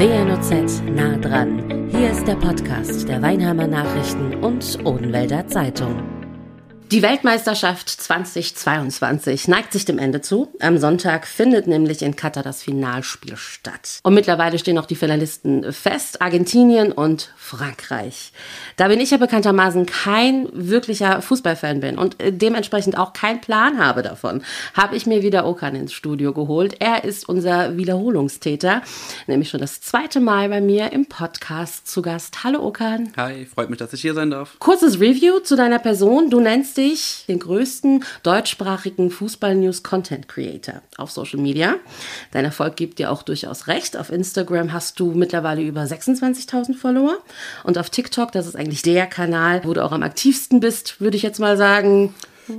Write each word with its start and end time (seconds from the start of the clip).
WNOZ 0.00 0.80
nah 0.96 1.18
dran. 1.18 1.88
Hier 1.90 2.10
ist 2.10 2.26
der 2.26 2.36
Podcast 2.36 3.06
der 3.06 3.20
Weinheimer 3.20 3.66
Nachrichten 3.66 4.42
und 4.42 4.78
Odenwälder 4.86 5.46
Zeitung. 5.46 6.19
Die 6.90 7.02
Weltmeisterschaft 7.02 7.88
2022 7.88 9.46
neigt 9.46 9.72
sich 9.72 9.84
dem 9.84 9.96
Ende 9.96 10.22
zu. 10.22 10.48
Am 10.58 10.76
Sonntag 10.76 11.28
findet 11.28 11.68
nämlich 11.68 12.02
in 12.02 12.16
Katar 12.16 12.42
das 12.42 12.64
Finalspiel 12.64 13.36
statt. 13.36 14.00
Und 14.02 14.14
mittlerweile 14.14 14.58
stehen 14.58 14.76
auch 14.76 14.86
die 14.86 14.96
Finalisten 14.96 15.72
fest, 15.72 16.20
Argentinien 16.20 16.90
und 16.90 17.32
Frankreich. 17.36 18.32
Da 18.76 18.88
bin 18.88 18.98
ich 18.98 19.12
ja 19.12 19.18
bekanntermaßen 19.18 19.86
kein 19.86 20.48
wirklicher 20.52 21.22
Fußballfan 21.22 21.78
bin 21.78 21.96
und 21.96 22.16
dementsprechend 22.20 22.98
auch 22.98 23.12
keinen 23.12 23.40
Plan 23.40 23.78
habe 23.78 24.02
davon, 24.02 24.42
habe 24.74 24.96
ich 24.96 25.06
mir 25.06 25.22
wieder 25.22 25.46
Okan 25.46 25.76
ins 25.76 25.92
Studio 25.92 26.32
geholt. 26.32 26.74
Er 26.80 27.04
ist 27.04 27.28
unser 27.28 27.76
Wiederholungstäter, 27.76 28.82
nämlich 29.28 29.48
schon 29.48 29.60
das 29.60 29.80
zweite 29.80 30.18
Mal 30.18 30.48
bei 30.48 30.60
mir 30.60 30.90
im 30.90 31.06
Podcast 31.06 31.86
zu 31.86 32.02
Gast. 32.02 32.42
Hallo 32.42 32.66
Okan. 32.66 33.12
Hi, 33.16 33.46
freut 33.46 33.70
mich, 33.70 33.78
dass 33.78 33.92
ich 33.92 34.00
hier 34.00 34.14
sein 34.14 34.32
darf. 34.32 34.56
Kurzes 34.58 34.98
Review 34.98 35.38
zu 35.38 35.54
deiner 35.54 35.78
Person. 35.78 36.30
Du 36.30 36.40
nennst 36.40 36.79
dich 36.80 37.24
den 37.28 37.38
größten 37.38 38.04
deutschsprachigen 38.22 39.10
Fußball-News-Content-Creator 39.10 40.82
auf 40.96 41.10
Social 41.10 41.38
Media. 41.38 41.76
Dein 42.32 42.44
Erfolg 42.44 42.76
gibt 42.76 42.98
dir 42.98 43.10
auch 43.10 43.22
durchaus 43.22 43.66
recht. 43.66 43.96
Auf 43.96 44.10
Instagram 44.10 44.72
hast 44.72 44.98
du 44.98 45.12
mittlerweile 45.12 45.62
über 45.62 45.82
26.000 45.82 46.74
Follower 46.74 47.18
und 47.64 47.78
auf 47.78 47.90
TikTok, 47.90 48.32
das 48.32 48.46
ist 48.46 48.56
eigentlich 48.56 48.82
der 48.82 49.06
Kanal, 49.06 49.62
wo 49.64 49.74
du 49.74 49.84
auch 49.84 49.92
am 49.92 50.02
aktivsten 50.02 50.60
bist, 50.60 51.00
würde 51.00 51.16
ich 51.16 51.22
jetzt 51.22 51.38
mal 51.38 51.56
sagen. 51.56 52.14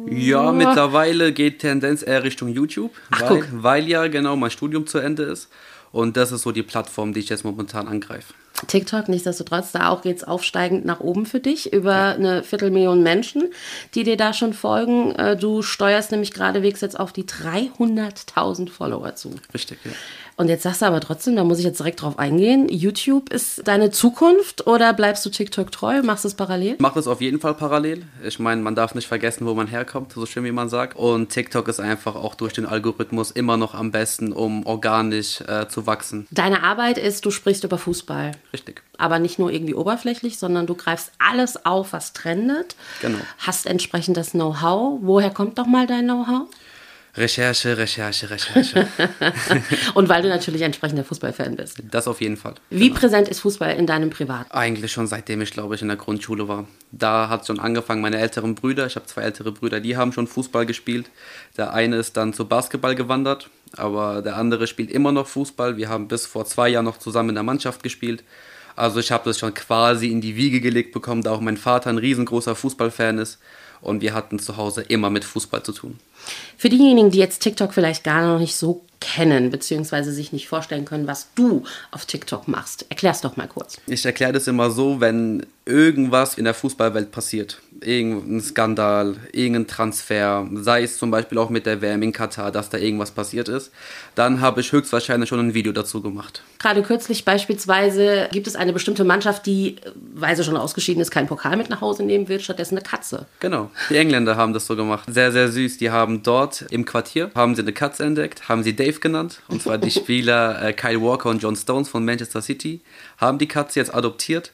Ja, 0.08 0.52
mittlerweile 0.52 1.34
geht 1.34 1.60
Tendenz 1.60 2.04
eher 2.04 2.24
Richtung 2.24 2.50
YouTube, 2.50 2.92
Ach, 3.10 3.22
weil, 3.22 3.40
guck. 3.42 3.48
weil 3.52 3.90
ja 3.90 4.08
genau 4.08 4.36
mein 4.36 4.52
Studium 4.52 4.88
zu 4.88 5.00
Ende 5.00 5.24
ist. 5.24 5.50
Und 5.92 6.16
das 6.16 6.32
ist 6.32 6.44
so 6.44 6.52
die 6.52 6.64
Plattform, 6.64 7.14
die 7.14 7.20
ich 7.20 7.30
jetzt 7.30 7.44
momentan 7.44 7.88
angreife. 7.88 8.34
TikTok, 8.68 9.10
nichtsdestotrotz, 9.10 9.72
da 9.72 9.90
auch 9.90 10.02
geht's 10.02 10.24
aufsteigend 10.24 10.86
nach 10.86 11.00
oben 11.00 11.26
für 11.26 11.40
dich. 11.40 11.74
Über 11.74 12.16
eine 12.16 12.44
Viertelmillion 12.44 13.04
Menschen, 13.04 13.52
die 13.96 14.04
dir 14.04 14.18
da 14.18 14.34
schon 14.34 14.54
folgen. 14.54 15.16
Äh, 15.16 15.38
Du 15.38 15.62
steuerst 15.62 16.12
nämlich 16.12 16.34
geradewegs 16.34 16.82
jetzt 16.82 17.00
auf 17.00 17.14
die 17.14 17.24
300.000 17.24 18.70
Follower 18.70 19.16
zu. 19.16 19.36
Richtig, 19.54 19.80
ja. 19.84 19.92
Und 20.36 20.48
jetzt 20.48 20.64
sagst 20.64 20.82
du 20.82 20.86
aber 20.86 21.00
trotzdem, 21.00 21.36
da 21.36 21.44
muss 21.44 21.60
ich 21.60 21.66
jetzt 21.66 21.80
direkt 21.80 22.02
drauf 22.02 22.18
eingehen, 22.18 22.68
YouTube 22.70 23.32
ist 23.32 23.68
deine 23.68 23.92
Zukunft 23.92 24.66
oder 24.68 24.94
bleibst 24.94 25.26
du 25.26 25.30
TikTok 25.30 25.72
treu, 25.72 26.02
machst 26.04 26.24
du 26.24 26.30
es 26.30 26.34
parallel? 26.34 26.74
Ich 26.74 26.80
mache 26.80 26.96
das 26.96 27.08
auf 27.08 27.22
jeden 27.22 27.40
Fall 27.40 27.54
parallel. 27.54 28.04
Ich 28.24 28.40
meine, 28.40 28.62
man 28.62 28.76
darf 28.76 28.96
nicht 28.96 29.08
vergessen, 29.08 29.46
wo 29.46 29.54
man 29.54 29.68
herkommt, 29.68 30.14
so 30.14 30.26
schön 30.26 30.44
wie 30.44 30.52
man 30.52 30.70
sagt. 30.70 30.98
Und 30.98 31.30
TikTok 31.30 31.68
ist 31.68 31.80
einfach 31.80 32.16
auch 32.16 32.36
durch 32.36 32.54
den 32.54 32.66
Algorithmus 32.66 33.32
immer 33.32 33.58
noch 33.58 33.76
am 33.76 33.92
besten, 33.92 34.32
um 34.32 34.66
organisch 34.66 35.42
äh, 35.42 35.68
zu 35.68 35.86
wachsen. 35.86 36.28
Deine 36.32 36.64
Arbeit 36.64 36.98
ist, 36.98 37.26
du 37.26 37.32
sprichst 37.32 37.64
über 37.64 37.78
Fußball. 37.78 38.32
Richtig. 38.54 38.82
Aber 38.98 39.20
nicht 39.20 39.40
nur 39.40 39.52
irgendwie 39.52 39.76
oberflächlich, 39.76 40.40
sondern 40.40 40.68
du 40.68 40.76
greifst 40.76 41.12
alles 41.20 41.66
auf, 41.66 41.94
was 41.94 42.14
trendet. 42.14 42.76
Genau. 43.02 43.20
Hast 43.38 43.66
entsprechend 43.66 44.18
das 44.18 44.32
Know-how. 44.32 45.00
Woher 45.02 45.30
kommt 45.30 45.58
doch 45.58 45.68
mal 45.68 45.88
dein 45.88 46.06
Know-how? 46.06 46.48
Recherche, 47.16 47.78
Recherche, 47.78 48.30
Recherche. 48.30 48.88
Und 49.94 50.08
weil 50.08 50.22
du 50.22 50.30
natürlich 50.30 50.62
entsprechender 50.62 51.04
Fußballfan 51.04 51.58
bist. 51.58 51.82
das 51.92 52.08
auf 52.08 52.22
jeden 52.22 52.38
Fall. 52.38 52.56
Wie 52.70 52.90
präsent 52.90 53.28
ist 53.28 53.42
Fußball 53.42 53.76
in 53.76 53.86
deinem 53.86 54.10
Privat? 54.10 54.48
Eigentlich 54.52 54.94
schon 54.94 55.08
seitdem 55.08 55.42
ich, 55.42 55.52
glaube 55.52 55.76
ich, 55.76 55.82
in 55.82 55.90
der 55.90 55.98
Grundschule 55.98 56.48
war. 56.48 56.68
Da 56.92 57.28
hat 57.28 57.46
schon 57.46 57.60
angefangen, 57.60 58.02
meine 58.02 58.18
älteren 58.18 58.56
Brüder, 58.56 58.86
ich 58.86 58.96
habe 58.96 59.06
zwei 59.08 59.24
ältere 59.24 59.52
Brüder, 59.52 59.82
die 59.82 59.98
haben 59.98 60.14
schon 60.14 60.28
Fußball 60.28 60.66
gespielt. 60.66 61.10
Der 61.58 61.74
eine 61.74 61.98
ist 61.98 62.16
dann 62.16 62.34
zu 62.34 62.48
Basketball 62.48 62.96
gewandert, 62.96 63.50
aber 63.76 64.22
der 64.22 64.38
andere 64.38 64.68
spielt 64.68 64.90
immer 64.90 65.12
noch 65.12 65.28
Fußball. 65.28 65.76
Wir 65.76 65.90
haben 65.90 66.08
bis 66.08 66.26
vor 66.26 66.46
zwei 66.46 66.70
Jahren 66.70 66.86
noch 66.86 66.98
zusammen 66.98 67.30
in 67.30 67.36
der 67.36 67.44
Mannschaft 67.44 67.84
gespielt. 67.84 68.24
Also 68.78 69.02
ich 69.02 69.12
habe 69.12 69.26
das 69.26 69.38
schon 69.38 69.54
quasi 69.54 70.08
in 70.08 70.22
die 70.22 70.38
Wiege 70.38 70.62
gelegt 70.62 70.94
bekommen, 70.94 71.24
da 71.24 71.32
auch 71.32 71.42
mein 71.42 71.58
Vater 71.58 71.90
ein 71.90 71.98
riesengroßer 71.98 72.56
Fußballfan 72.56 73.18
ist. 73.18 73.40
Und 73.82 74.02
wir 74.02 74.14
hatten 74.14 74.40
zu 74.40 74.58
Hause 74.58 74.84
immer 74.84 75.10
mit 75.10 75.26
Fußball 75.26 75.64
zu 75.64 75.72
tun. 75.72 76.00
Für 76.58 76.70
diejenigen, 76.70 77.12
die 77.12 77.20
jetzt 77.20 77.40
TikTok 77.40 77.74
vielleicht 77.74 78.04
gar 78.04 78.26
noch 78.26 78.40
nicht 78.40 78.56
so 78.56 78.84
kennen, 79.02 79.50
beziehungsweise 79.50 80.14
sich 80.14 80.32
nicht 80.32 80.48
vorstellen 80.48 80.86
können, 80.86 81.08
was 81.08 81.28
du 81.36 81.64
auf 81.90 82.06
TikTok 82.06 82.48
machst, 82.48 82.86
erklär's 82.90 83.22
doch 83.22 83.36
mal 83.36 83.48
kurz. 83.48 83.78
Ich 83.88 84.06
erkläre 84.06 84.32
das 84.32 84.48
immer 84.48 84.70
so, 84.70 85.02
wenn 85.02 85.46
irgendwas 85.66 86.38
in 86.38 86.46
der 86.46 86.54
Fußballwelt 86.54 87.12
passiert, 87.12 87.62
irgendein 87.82 88.42
Skandal, 88.42 89.16
irgendein 89.32 89.68
Transfer, 89.68 90.48
sei 90.56 90.84
es 90.84 90.98
zum 90.98 91.12
Beispiel 91.12 91.38
auch 91.38 91.50
mit 91.50 91.66
der 91.66 91.82
WM 91.82 92.02
in 92.02 92.12
Katar, 92.12 92.52
dass 92.52 92.70
da 92.70 92.78
irgendwas 92.78 93.12
passiert 93.12 93.48
ist, 93.48 93.72
dann 94.16 94.42
habe 94.42 94.62
ich 94.62 94.72
höchstwahrscheinlich 94.72 95.30
schon 95.30 95.40
ein 95.40 95.54
Video 95.54 95.72
dazu 95.72 96.02
gemacht. 96.02 96.44
Gerade 96.60 96.82
kürzlich 96.82 97.26
beispielsweise 97.26 98.28
gibt 98.32 98.48
es 98.48 98.56
eine 98.56 98.74
bestimmte 98.74 99.04
Mannschaft, 99.04 99.46
die, 99.46 99.78
weil 100.14 100.36
sie 100.36 100.44
schon 100.44 100.58
ausgeschieden 100.58 101.02
ist, 101.02 101.12
keinen 101.12 101.28
Pokal 101.28 101.58
mit 101.58 101.70
nach 101.70 101.82
Hause 101.82 102.04
nehmen 102.04 102.28
will, 102.28 102.40
stattdessen 102.40 102.78
eine 102.78 102.84
Katze. 102.84 103.28
Genau, 103.40 103.70
die 103.90 103.98
Engländer 103.98 104.36
haben 104.36 104.54
das 104.54 104.66
so 104.66 104.76
gemacht. 104.76 105.08
Sehr, 105.12 105.32
sehr 105.32 105.52
süß. 105.52 105.78
Die 105.78 105.92
haben 105.92 106.11
dort 106.22 106.64
im 106.70 106.86
Quartier, 106.86 107.32
haben 107.36 107.56
sie 107.56 107.62
eine 107.62 107.74
Katze 107.74 108.04
entdeckt, 108.04 108.50
haben 108.50 108.64
sie 108.64 108.76
Dave 108.76 109.00
genannt, 109.00 109.42
und 109.48 109.62
zwar 109.62 109.78
die 109.78 109.92
Spieler 110.00 110.62
äh, 110.62 110.74
Kyle 110.74 111.02
Walker 111.02 111.30
und 111.30 111.42
John 111.42 111.56
Stones 111.56 111.90
von 111.90 112.04
Manchester 112.06 112.42
City, 112.42 112.82
haben 113.18 113.38
die 113.38 113.48
Katze 113.48 113.80
jetzt 113.80 113.94
adoptiert, 113.94 114.52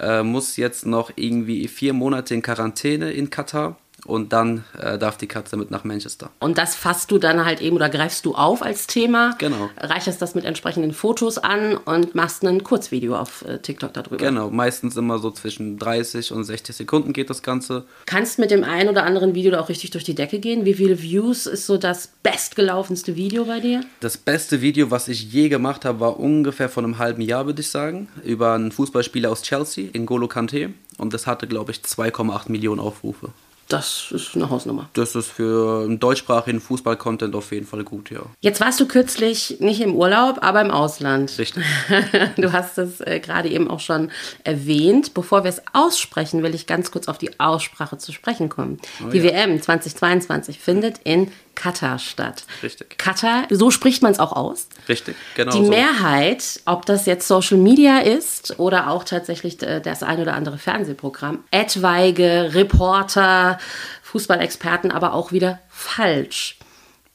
äh, 0.00 0.22
muss 0.22 0.56
jetzt 0.56 0.86
noch 0.86 1.12
irgendwie 1.16 1.68
vier 1.68 1.92
Monate 1.92 2.34
in 2.34 2.42
Quarantäne 2.42 3.12
in 3.12 3.30
Katar 3.30 3.76
und 4.04 4.32
dann 4.32 4.64
äh, 4.78 4.98
darf 4.98 5.16
die 5.16 5.26
Katze 5.26 5.56
mit 5.56 5.70
nach 5.70 5.84
Manchester. 5.84 6.30
Und 6.40 6.58
das 6.58 6.74
fasst 6.74 7.10
du 7.10 7.18
dann 7.18 7.44
halt 7.44 7.60
eben 7.60 7.76
oder 7.76 7.88
greifst 7.88 8.26
du 8.26 8.34
auf 8.34 8.62
als 8.62 8.86
Thema. 8.86 9.34
Genau. 9.38 9.70
Reicherst 9.76 10.20
das 10.20 10.34
mit 10.34 10.44
entsprechenden 10.44 10.92
Fotos 10.92 11.38
an 11.38 11.76
und 11.76 12.14
machst 12.14 12.44
ein 12.44 12.62
Kurzvideo 12.62 13.16
auf 13.16 13.44
äh, 13.46 13.58
TikTok 13.58 13.92
darüber. 13.92 14.16
Genau, 14.16 14.50
meistens 14.50 14.96
immer 14.96 15.18
so 15.18 15.30
zwischen 15.30 15.78
30 15.78 16.32
und 16.32 16.44
60 16.44 16.76
Sekunden 16.76 17.12
geht 17.12 17.30
das 17.30 17.42
Ganze. 17.42 17.84
Kannst 18.06 18.38
mit 18.38 18.50
dem 18.50 18.64
einen 18.64 18.88
oder 18.90 19.04
anderen 19.04 19.34
Video 19.34 19.52
da 19.52 19.60
auch 19.60 19.68
richtig 19.68 19.90
durch 19.90 20.04
die 20.04 20.14
Decke 20.14 20.38
gehen? 20.38 20.64
Wie 20.64 20.74
viele 20.74 21.00
Views 21.00 21.46
ist 21.46 21.66
so 21.66 21.76
das 21.76 22.10
bestgelaufenste 22.22 23.16
Video 23.16 23.44
bei 23.44 23.60
dir? 23.60 23.82
Das 24.00 24.16
beste 24.16 24.60
Video, 24.60 24.90
was 24.90 25.08
ich 25.08 25.32
je 25.32 25.48
gemacht 25.48 25.84
habe, 25.84 26.00
war 26.00 26.18
ungefähr 26.18 26.68
vor 26.68 26.82
einem 26.82 26.98
halben 26.98 27.22
Jahr, 27.22 27.46
würde 27.46 27.60
ich 27.60 27.70
sagen, 27.70 28.08
über 28.24 28.54
einen 28.54 28.72
Fußballspieler 28.72 29.30
aus 29.30 29.42
Chelsea, 29.42 29.90
N'Golo 29.90 30.28
Kante. 30.28 30.70
Und 30.98 31.12
das 31.12 31.26
hatte, 31.26 31.46
glaube 31.46 31.72
ich, 31.72 31.78
2,8 31.78 32.50
Millionen 32.50 32.80
Aufrufe. 32.80 33.30
Das 33.68 34.08
ist 34.10 34.34
eine 34.34 34.50
Hausnummer. 34.50 34.88
Das 34.92 35.14
ist 35.14 35.30
für 35.30 35.84
einen 35.84 35.98
deutschsprachigen 35.98 36.60
Fußball-Content 36.60 37.34
auf 37.34 37.52
jeden 37.52 37.66
Fall 37.66 37.82
gut, 37.84 38.10
ja. 38.10 38.20
Jetzt 38.40 38.60
warst 38.60 38.78
du 38.80 38.86
kürzlich 38.86 39.56
nicht 39.60 39.80
im 39.80 39.94
Urlaub, 39.94 40.38
aber 40.42 40.60
im 40.60 40.70
Ausland. 40.70 41.36
Richtig. 41.38 41.64
Du 42.36 42.52
hast 42.52 42.78
es 42.78 43.00
äh, 43.00 43.20
gerade 43.20 43.48
eben 43.48 43.70
auch 43.70 43.80
schon 43.80 44.10
erwähnt. 44.42 45.14
Bevor 45.14 45.44
wir 45.44 45.48
es 45.48 45.62
aussprechen, 45.72 46.42
will 46.42 46.54
ich 46.54 46.66
ganz 46.66 46.90
kurz 46.90 47.08
auf 47.08 47.18
die 47.18 47.38
Aussprache 47.38 47.98
zu 47.98 48.12
sprechen 48.12 48.48
kommen. 48.48 48.78
die 49.12 49.18
ja. 49.18 49.24
WM 49.24 49.60
2022 49.60 50.58
findet 50.58 50.98
in 51.04 51.30
Katar 51.54 51.98
statt. 51.98 52.44
Richtig. 52.62 52.98
Katar, 52.98 53.44
so 53.50 53.70
spricht 53.70 54.02
man 54.02 54.12
es 54.12 54.18
auch 54.18 54.32
aus. 54.32 54.68
Richtig, 54.88 55.16
genau 55.34 55.52
Die 55.52 55.64
so. 55.64 55.70
Mehrheit, 55.70 56.60
ob 56.66 56.86
das 56.86 57.06
jetzt 57.06 57.26
Social 57.28 57.58
Media 57.58 57.98
ist 57.98 58.58
oder 58.58 58.90
auch 58.90 59.04
tatsächlich 59.04 59.62
äh, 59.62 59.80
das 59.80 60.02
ein 60.02 60.20
oder 60.20 60.34
andere 60.34 60.58
Fernsehprogramm, 60.58 61.44
etwaige 61.50 62.50
Reporter, 62.54 63.58
Fußballexperten, 64.02 64.90
aber 64.90 65.14
auch 65.14 65.32
wieder 65.32 65.60
falsch. 65.68 66.58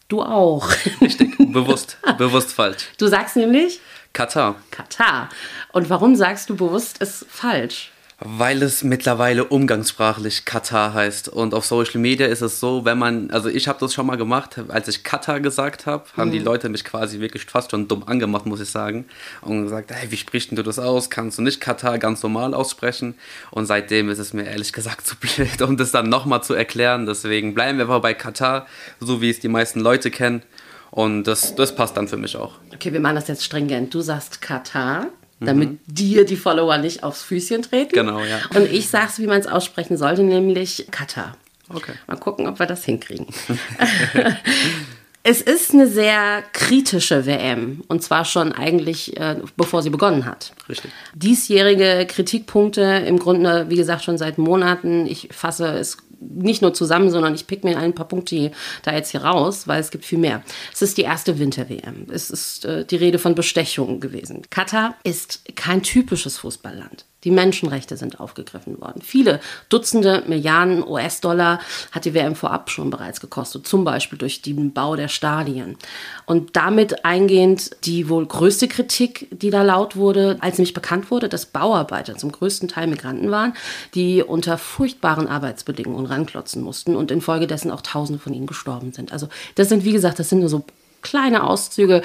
Du 0.07 0.21
auch. 0.23 0.69
Richtig, 1.01 1.37
bewusst, 1.53 1.97
bewusst 2.17 2.51
falsch. 2.51 2.89
Du 2.97 3.07
sagst 3.07 3.35
nämlich 3.35 3.79
Katar. 4.13 4.55
Katar. 4.71 5.29
Und 5.71 5.89
warum 5.89 6.15
sagst 6.15 6.49
du 6.49 6.55
bewusst, 6.55 6.97
ist 6.97 7.25
falsch? 7.29 7.91
Weil 8.21 8.61
es 8.63 8.83
mittlerweile 8.83 9.45
umgangssprachlich 9.45 10.43
Katar 10.43 10.93
heißt. 10.93 11.29
Und 11.29 11.53
auf 11.53 11.65
Social 11.65 12.01
Media 12.01 12.27
ist 12.27 12.41
es 12.41 12.59
so, 12.59 12.83
wenn 12.83 12.97
man, 12.97 13.31
also 13.31 13.47
ich 13.47 13.67
habe 13.69 13.79
das 13.79 13.93
schon 13.93 14.05
mal 14.05 14.17
gemacht, 14.17 14.59
als 14.67 14.89
ich 14.89 15.03
Katar 15.03 15.39
gesagt 15.39 15.85
habe, 15.85 16.03
haben 16.17 16.31
die 16.31 16.39
Leute 16.39 16.67
mich 16.67 16.83
quasi 16.83 17.21
wirklich 17.21 17.45
fast 17.45 17.71
schon 17.71 17.87
dumm 17.87 18.03
angemacht, 18.05 18.45
muss 18.45 18.59
ich 18.59 18.69
sagen. 18.69 19.05
Und 19.41 19.63
gesagt, 19.63 19.91
hey, 19.93 20.11
wie 20.11 20.17
sprichst 20.17 20.51
denn 20.51 20.57
du 20.57 20.63
das 20.63 20.79
aus? 20.79 21.09
Kannst 21.09 21.37
du 21.37 21.41
nicht 21.41 21.61
Katar 21.61 21.97
ganz 21.97 22.21
normal 22.21 22.53
aussprechen? 22.53 23.15
Und 23.51 23.67
seitdem 23.67 24.09
ist 24.09 24.19
es 24.19 24.33
mir 24.33 24.43
ehrlich 24.43 24.73
gesagt 24.73 25.07
zu 25.07 25.15
blöd, 25.15 25.61
um 25.61 25.77
das 25.77 25.91
dann 25.91 26.09
nochmal 26.09 26.43
zu 26.43 26.53
erklären. 26.53 27.05
Deswegen 27.05 27.53
bleiben 27.53 27.77
wir 27.77 27.85
einfach 27.85 28.01
bei 28.01 28.13
Katar, 28.13 28.67
so 28.99 29.21
wie 29.21 29.29
es 29.29 29.39
die 29.39 29.47
meisten 29.47 29.79
Leute 29.79 30.11
kennen. 30.11 30.43
Und 30.91 31.23
das, 31.25 31.55
das 31.55 31.75
passt 31.75 31.95
dann 31.97 32.07
für 32.07 32.17
mich 32.17 32.35
auch. 32.35 32.55
Okay, 32.73 32.91
wir 32.91 32.99
machen 32.99 33.15
das 33.15 33.27
jetzt 33.27 33.43
stringent. 33.43 33.93
Du 33.93 34.01
sagst 34.01 34.41
Katar, 34.41 35.07
damit 35.39 35.79
dir 35.85 36.25
die 36.25 36.35
Follower 36.35 36.77
nicht 36.77 37.03
aufs 37.03 37.23
Füßchen 37.23 37.61
treten. 37.61 37.93
Genau, 37.93 38.19
ja. 38.19 38.39
Und 38.55 38.71
ich 38.71 38.89
sag's, 38.89 39.19
wie 39.19 39.27
man 39.27 39.39
es 39.39 39.47
aussprechen 39.47 39.97
sollte, 39.97 40.23
nämlich 40.23 40.87
Katar. 40.91 41.37
Okay. 41.73 41.93
Mal 42.07 42.17
gucken, 42.17 42.47
ob 42.47 42.59
wir 42.59 42.65
das 42.65 42.83
hinkriegen. 42.83 43.27
es 45.23 45.41
ist 45.41 45.73
eine 45.73 45.87
sehr 45.87 46.43
kritische 46.53 47.25
WM. 47.25 47.83
Und 47.87 48.03
zwar 48.03 48.25
schon 48.25 48.51
eigentlich, 48.51 49.17
äh, 49.17 49.37
bevor 49.55 49.83
sie 49.83 49.89
begonnen 49.89 50.25
hat. 50.25 50.53
Richtig. 50.67 50.91
Diesjährige 51.13 52.05
Kritikpunkte 52.07 52.81
im 52.81 53.19
Grunde, 53.19 53.65
wie 53.69 53.75
gesagt, 53.75 54.03
schon 54.03 54.17
seit 54.17 54.37
Monaten. 54.37 55.05
Ich 55.05 55.29
fasse 55.31 55.67
es 55.67 55.97
nicht 56.19 56.61
nur 56.61 56.73
zusammen, 56.73 57.09
sondern 57.09 57.33
ich 57.33 57.47
pick 57.47 57.63
mir 57.63 57.77
ein 57.77 57.93
paar 57.93 58.07
Punkte 58.07 58.51
da 58.83 58.93
jetzt 58.93 59.11
hier 59.11 59.23
raus, 59.23 59.67
weil 59.67 59.79
es 59.79 59.91
gibt 59.91 60.05
viel 60.05 60.19
mehr. 60.19 60.43
Es 60.73 60.81
ist 60.81 60.97
die 60.97 61.03
erste 61.03 61.39
Winter-WM. 61.39 62.07
Es 62.11 62.29
ist 62.29 62.65
äh, 62.65 62.85
die 62.85 62.97
Rede 62.97 63.19
von 63.19 63.35
Bestechungen 63.35 63.99
gewesen. 63.99 64.41
Katar 64.49 64.95
ist 65.03 65.43
kein 65.55 65.83
typisches 65.83 66.37
Fußballland. 66.37 67.05
Die 67.23 67.31
Menschenrechte 67.31 67.97
sind 67.97 68.19
aufgegriffen 68.19 68.79
worden. 68.79 69.01
Viele 69.01 69.41
Dutzende 69.67 70.23
Milliarden 70.27 70.87
US-Dollar 70.87 71.59
hat 71.91 72.05
die 72.05 72.13
WM 72.13 72.35
vorab 72.35 72.69
schon 72.69 72.89
bereits 72.89 73.19
gekostet, 73.19 73.67
zum 73.67 73.83
Beispiel 73.83 74.17
durch 74.17 74.41
den 74.41 74.71
Bau 74.71 74.95
der 74.95 75.09
Stadien. 75.09 75.77
Und 76.25 76.55
damit 76.55 77.03
eingehend 77.03 77.71
die 77.85 78.07
wohl 78.07 78.25
größte 78.25 78.67
Kritik, 78.67 79.27
die 79.31 79.49
da 79.49 79.63
laut 79.63 79.95
wurde, 79.95 80.37
als 80.39 80.57
nämlich 80.57 80.73
bekannt 80.73 81.11
wurde, 81.11 81.27
dass 81.27 81.45
Bauarbeiter 81.45 82.15
zum 82.15 82.31
größten 82.31 82.69
Teil 82.69 82.87
Migranten 82.87 83.31
waren, 83.31 83.53
die 83.95 84.23
unter 84.23 84.57
furchtbaren 84.57 85.27
Arbeitsbedingungen 85.27 86.05
ranklotzen 86.05 86.61
mussten 86.61 86.95
und 86.95 87.11
infolgedessen 87.11 87.71
auch 87.71 87.81
Tausende 87.81 88.19
von 88.19 88.33
ihnen 88.33 88.47
gestorben 88.47 88.93
sind. 88.93 89.11
Also 89.11 89.27
das 89.55 89.67
sind, 89.69 89.83
wie 89.83 89.93
gesagt, 89.93 90.19
das 90.19 90.29
sind 90.29 90.39
nur 90.39 90.49
so 90.49 90.63
kleine 91.01 91.43
Auszüge 91.43 92.01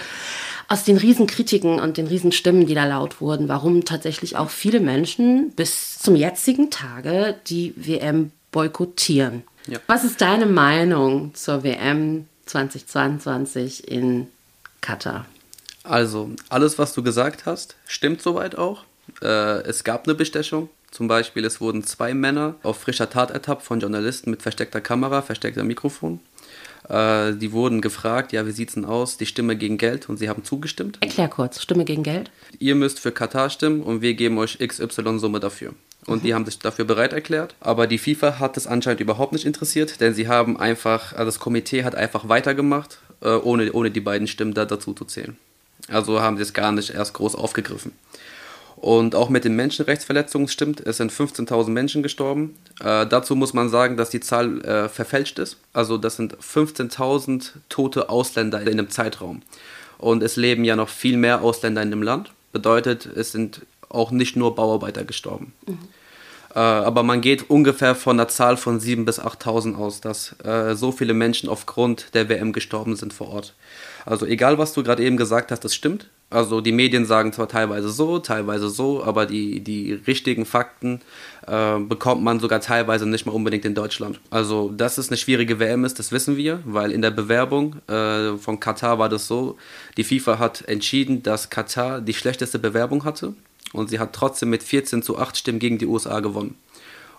aus 0.69 0.85
den 0.85 0.97
Riesenkritiken 0.97 1.79
und 1.81 1.97
den 1.97 2.07
Riesenstimmen, 2.07 2.67
die 2.67 2.75
da 2.75 2.87
laut 2.87 3.21
wurden, 3.21 3.49
warum 3.49 3.85
tatsächlich 3.85 4.37
auch 4.37 4.51
viele 4.51 4.81
Menschen 4.81 5.51
bis 5.51 5.99
zum 5.99 6.17
jetzigen 6.17 6.71
Tage 6.71 7.37
die 7.47 7.75
WM 7.77 8.33
boykottieren. 8.51 9.43
Ja. 9.67 9.79
Was 9.87 10.05
ist 10.05 10.21
deine 10.21 10.47
Meinung 10.47 11.35
zur 11.35 11.63
WM 11.65 12.27
2022 12.47 13.89
in 13.89 14.29
Katar? 14.81 15.27
Also, 15.83 16.31
alles, 16.49 16.79
was 16.79 16.95
du 16.95 17.03
gesagt 17.03 17.47
hast, 17.47 17.77
stimmt 17.87 18.23
soweit 18.23 18.57
auch. 18.57 18.85
Äh, 19.23 19.63
es 19.63 19.85
gab 19.85 20.07
eine 20.07 20.15
Bestechung. 20.15 20.71
Zum 20.91 21.09
Beispiel, 21.09 21.45
es 21.45 21.61
wurden 21.61 21.83
zwei 21.83 22.15
Männer 22.15 22.55
auf 22.63 22.81
frischer 22.81 23.11
Tat 23.11 23.33
ertappt 23.33 23.63
von 23.63 23.81
Journalisten 23.81 24.31
mit 24.31 24.43
versteckter 24.43 24.81
Kamera, 24.81 25.23
versteckter 25.23 25.65
Mikrofon. 25.65 26.21
Äh, 26.89 27.35
die 27.35 27.53
wurden 27.53 27.81
gefragt, 27.81 28.33
ja, 28.33 28.47
wie 28.47 28.51
sieht 28.51 28.69
es 28.69 28.75
denn 28.75 28.85
aus? 28.85 29.17
Die 29.17 29.27
Stimme 29.27 29.57
gegen 29.57 29.79
Geld 29.79 30.09
und 30.09 30.19
sie 30.19 30.29
haben 30.29 30.45
zugestimmt. 30.45 30.99
Erklär 31.01 31.29
kurz, 31.29 31.61
Stimme 31.61 31.85
gegen 31.85 32.03
Geld? 32.03 32.31
Ihr 32.59 32.75
müsst 32.75 33.01
für 33.01 33.13
Katar 33.13 33.51
stimmen 33.51 33.83
und 33.83 34.03
wir 34.03 34.15
geben 34.15 34.39
euch 34.39 34.59
XY-Summe 34.59 35.41
dafür. 35.41 35.75
Und 36.07 36.23
mhm. 36.23 36.27
die 36.27 36.35
haben 36.35 36.45
sich 36.45 36.59
dafür 36.59 36.85
bereit 36.85 37.13
erklärt. 37.13 37.55
Aber 37.61 37.87
die 37.87 37.99
FIFA 37.99 38.39
hat 38.39 38.57
es 38.57 38.67
anscheinend 38.67 39.01
überhaupt 39.01 39.33
nicht 39.33 39.47
interessiert, 39.47 40.01
denn 40.01 40.15
sie 40.15 40.29
haben 40.29 40.59
einfach, 40.59 41.13
also 41.13 41.27
das 41.27 41.39
Komitee 41.39 41.85
hat 41.85 41.95
einfach 41.95 42.29
weitergemacht, 42.29 42.99
äh, 43.23 43.31
ohne, 43.31 43.73
ohne 43.73 43.91
die 43.91 44.01
beiden 44.01 44.27
Stimmen 44.27 44.55
da 44.55 44.67
dazu 44.67 44.93
zu 44.93 45.05
zählen. 45.07 45.37
Also 45.89 46.21
haben 46.21 46.37
sie 46.37 46.43
es 46.43 46.53
gar 46.53 46.73
nicht 46.73 46.91
erst 46.91 47.15
groß 47.15 47.35
aufgegriffen. 47.35 47.93
Und 48.85 49.15
auch 49.15 49.31
mit 49.31 49.47
den 49.47 49.57
Menschenrechtsverletzungen 49.57 50.47
stimmt, 50.47 50.81
es 50.81 50.99
sind 50.99 51.11
15.000 51.11 51.71
Menschen 51.71 52.03
gestorben. 52.03 52.55
Äh, 52.81 53.07
dazu 53.07 53.35
muss 53.35 53.55
man 53.55 53.71
sagen, 53.71 53.97
dass 53.97 54.11
die 54.11 54.21
Zahl 54.21 54.61
äh, 54.61 54.91
verfälscht 54.91 55.39
ist. 55.39 55.57
Also 55.73 55.97
das 55.97 56.17
sind 56.17 56.37
15.000 56.37 57.53
tote 57.71 58.11
Ausländer 58.11 58.61
in 58.61 58.69
einem 58.69 58.91
Zeitraum. 58.91 59.41
Und 59.97 60.23
es 60.23 60.37
leben 60.37 60.67
ja 60.67 60.77
noch 60.77 60.91
viel 60.91 61.17
mehr 61.17 61.41
Ausländer 61.41 61.81
in 61.81 61.93
dem 61.93 62.03
Land. 62.03 62.33
Bedeutet, 62.53 63.07
es 63.07 63.33
sind 63.33 63.63
auch 63.89 64.11
nicht 64.11 64.37
nur 64.37 64.55
Bauarbeiter 64.55 65.05
gestorben. 65.05 65.55
Mhm. 65.67 65.79
Äh, 66.55 66.59
aber 66.59 67.03
man 67.05 67.23
geht 67.23 67.49
ungefähr 67.49 67.95
von 67.95 68.21
einer 68.21 68.29
Zahl 68.29 68.59
von 68.59 68.81
7.000 68.81 69.05
bis 69.07 69.19
8.000 69.19 69.77
aus, 69.77 70.03
dass 70.03 70.37
äh, 70.45 70.75
so 70.75 70.93
viele 70.93 71.15
Menschen 71.15 71.49
aufgrund 71.49 72.13
der 72.13 72.29
WM 72.29 72.53
gestorben 72.53 72.97
sind 72.97 73.15
vor 73.15 73.31
Ort. 73.31 73.55
Also 74.05 74.27
egal, 74.27 74.59
was 74.59 74.75
du 74.75 74.83
gerade 74.83 75.03
eben 75.03 75.17
gesagt 75.17 75.51
hast, 75.51 75.65
das 75.65 75.75
stimmt. 75.75 76.11
Also 76.35 76.61
die 76.61 76.73
Medien 76.73 77.07
sagen 77.07 77.33
zwar 77.33 77.49
teilweise 77.49 77.89
so, 77.91 78.19
teilweise 78.19 78.69
so, 78.69 79.05
aber 79.05 79.25
die, 79.25 79.61
die 79.61 79.93
richtigen 79.93 80.45
Fakten 80.45 81.01
äh, 81.47 81.79
bekommt 81.79 82.25
man 82.25 82.41
sogar 82.41 82.61
teilweise 82.61 83.09
nicht 83.09 83.25
mal 83.25 83.31
unbedingt 83.31 83.65
in 83.65 83.77
Deutschland. 83.77 84.19
Also 84.31 84.73
dass 84.77 84.99
es 84.99 85.11
eine 85.11 85.17
schwierige 85.17 85.61
WM 85.61 85.85
ist, 85.85 86.01
das 86.01 86.11
wissen 86.11 86.37
wir, 86.37 86.59
weil 86.65 86.91
in 86.91 87.03
der 87.03 87.13
Bewerbung 87.13 87.77
äh, 87.89 88.37
von 88.37 88.59
Katar 88.59 88.99
war 88.99 89.09
das 89.09 89.29
so, 89.29 89.57
die 89.97 90.03
FIFA 90.03 90.41
hat 90.41 90.63
entschieden, 90.67 91.23
dass 91.23 91.51
Katar 91.51 92.01
die 92.01 92.15
schlechteste 92.15 92.59
Bewerbung 92.59 93.05
hatte 93.05 93.35
und 93.73 93.91
sie 93.91 94.01
hat 94.01 94.13
trotzdem 94.13 94.51
mit 94.51 94.65
14 94.65 95.03
zu 95.03 95.17
8 95.17 95.37
Stimmen 95.37 95.61
gegen 95.61 95.79
die 95.79 95.87
USA 95.87 96.19
gewonnen. 96.19 96.57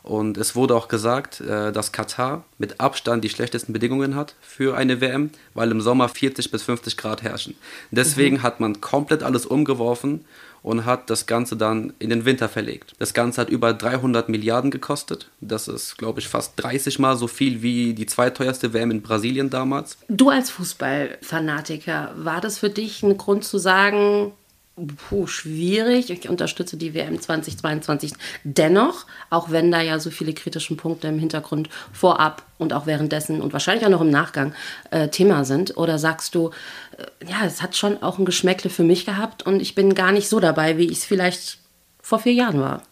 Und 0.06 0.38
es 0.38 0.56
wurde 0.56 0.76
auch 0.76 0.88
gesagt, 0.88 1.42
äh, 1.42 1.72
dass 1.72 1.92
Katar 1.92 2.44
mit 2.60 2.80
Abstand 2.80 3.24
die 3.24 3.30
schlechtesten 3.30 3.74
Bedingungen 3.74 4.16
hat 4.16 4.36
für 4.40 4.78
eine 4.78 5.02
WM, 5.02 5.32
weil 5.56 5.72
im 5.72 5.82
Sommer 5.82 6.10
40 6.10 6.52
bis 6.52 6.62
50 6.62 6.96
Grad 6.96 7.24
herrschen. 7.24 7.56
Deswegen 7.90 8.38
mhm. 8.38 8.44
hat 8.44 8.60
man 8.60 8.82
komplett 8.82 9.24
alles 9.24 9.48
umgeworfen 9.48 10.24
und 10.62 10.86
hat 10.86 11.10
das 11.10 11.26
Ganze 11.26 11.58
dann 11.58 11.94
in 11.98 12.12
den 12.12 12.24
Winter 12.24 12.50
verlegt. 12.50 12.94
Das 13.00 13.16
Ganze 13.16 13.42
hat 13.42 13.50
über 13.50 13.74
300 13.74 14.30
Milliarden 14.30 14.70
gekostet. 14.70 15.32
Das 15.42 15.68
ist, 15.68 15.98
glaube 15.98 16.20
ich, 16.20 16.28
fast 16.28 16.54
30 16.58 17.00
Mal 17.00 17.18
so 17.18 17.26
viel 17.26 17.64
wie 17.64 17.96
die 17.96 18.06
zweiteuerste 18.06 18.74
WM 18.74 18.92
in 18.92 19.02
Brasilien 19.02 19.50
damals. 19.50 19.98
Du 20.08 20.30
als 20.30 20.52
Fußballfanatiker, 20.52 22.14
war 22.16 22.42
das 22.42 22.60
für 22.60 22.70
dich 22.70 23.02
ein 23.02 23.18
Grund 23.18 23.44
zu 23.44 23.58
sagen, 23.58 24.34
Puh, 24.76 25.26
schwierig. 25.26 26.10
Ich 26.10 26.28
unterstütze 26.28 26.76
die 26.76 26.94
WM 26.94 27.22
2022 27.22 28.12
dennoch, 28.44 29.06
auch 29.30 29.50
wenn 29.50 29.72
da 29.72 29.80
ja 29.80 30.00
so 30.00 30.12
viele 30.12 30.34
kritische 30.34 30.76
Punkte 30.76 31.08
im 31.08 31.18
Hintergrund 31.18 31.70
vorab 31.94 32.44
und 32.58 32.74
auch 32.74 32.86
währenddessen 32.86 33.42
und 33.42 33.54
wahrscheinlich 33.54 33.86
auch 33.86 33.90
noch 33.90 34.02
im 34.02 34.10
Nachgang 34.10 34.54
äh, 34.92 35.08
Thema 35.08 35.46
sind. 35.46 35.78
Oder 35.78 35.98
sagst 35.98 36.36
du, 36.36 36.52
äh, 36.98 37.06
ja, 37.26 37.46
es 37.46 37.62
hat 37.62 37.78
schon 37.78 38.04
auch 38.04 38.20
ein 38.20 38.26
Geschmäckle 38.26 38.70
für 38.70 38.84
mich 38.84 39.06
gehabt 39.06 39.44
und 39.44 39.62
ich 39.62 39.76
bin 39.76 39.96
gar 39.96 40.12
nicht 40.12 40.28
so 40.28 40.42
dabei, 40.42 40.78
wie 40.78 40.88
ich 40.88 40.98
es 40.98 41.06
vielleicht 41.06 41.60
vor 42.02 42.20
vier 42.20 42.34
Jahren 42.34 42.60
war? 42.60 42.84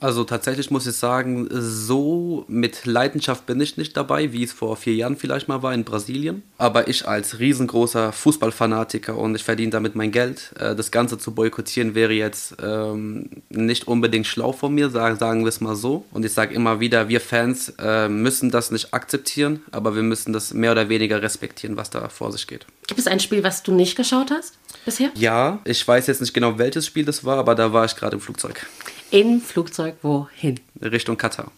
Also 0.00 0.24
tatsächlich 0.24 0.70
muss 0.70 0.86
ich 0.86 0.96
sagen, 0.96 1.46
so 1.50 2.44
mit 2.48 2.86
Leidenschaft 2.86 3.44
bin 3.44 3.60
ich 3.60 3.76
nicht 3.76 3.96
dabei, 3.96 4.32
wie 4.32 4.42
es 4.42 4.52
vor 4.52 4.76
vier 4.76 4.94
Jahren 4.94 5.16
vielleicht 5.16 5.46
mal 5.46 5.62
war 5.62 5.74
in 5.74 5.84
Brasilien. 5.84 6.42
Aber 6.56 6.88
ich 6.88 7.06
als 7.06 7.38
riesengroßer 7.38 8.10
Fußballfanatiker 8.12 9.16
und 9.16 9.34
ich 9.34 9.44
verdiene 9.44 9.70
damit 9.70 9.94
mein 9.96 10.10
Geld, 10.10 10.52
äh, 10.58 10.74
das 10.74 10.90
Ganze 10.90 11.18
zu 11.18 11.34
boykottieren 11.34 11.94
wäre 11.94 12.14
jetzt 12.14 12.56
ähm, 12.62 13.28
nicht 13.50 13.86
unbedingt 13.88 14.26
schlau 14.26 14.52
von 14.52 14.74
mir, 14.74 14.88
sagen, 14.88 15.18
sagen 15.18 15.42
wir 15.42 15.48
es 15.50 15.60
mal 15.60 15.76
so. 15.76 16.06
Und 16.12 16.24
ich 16.24 16.32
sage 16.32 16.54
immer 16.54 16.80
wieder, 16.80 17.10
wir 17.10 17.20
Fans 17.20 17.74
äh, 17.78 18.08
müssen 18.08 18.50
das 18.50 18.70
nicht 18.70 18.94
akzeptieren, 18.94 19.62
aber 19.70 19.94
wir 19.94 20.02
müssen 20.02 20.32
das 20.32 20.54
mehr 20.54 20.72
oder 20.72 20.88
weniger 20.88 21.20
respektieren, 21.20 21.76
was 21.76 21.90
da 21.90 22.08
vor 22.08 22.32
sich 22.32 22.46
geht. 22.46 22.64
Gibt 22.86 22.98
es 22.98 23.06
ein 23.06 23.20
Spiel, 23.20 23.44
was 23.44 23.62
du 23.62 23.72
nicht 23.72 23.96
geschaut 23.96 24.30
hast 24.30 24.58
bisher? 24.86 25.10
Ja, 25.14 25.58
ich 25.64 25.86
weiß 25.86 26.06
jetzt 26.06 26.22
nicht 26.22 26.32
genau, 26.32 26.56
welches 26.56 26.86
Spiel 26.86 27.04
das 27.04 27.22
war, 27.22 27.36
aber 27.36 27.54
da 27.54 27.74
war 27.74 27.84
ich 27.84 27.94
gerade 27.96 28.16
im 28.16 28.22
Flugzeug. 28.22 28.66
Im 29.10 29.40
Flugzeug 29.40 29.96
wohin? 30.02 30.60
Richtung 30.80 31.16
Katar. 31.16 31.50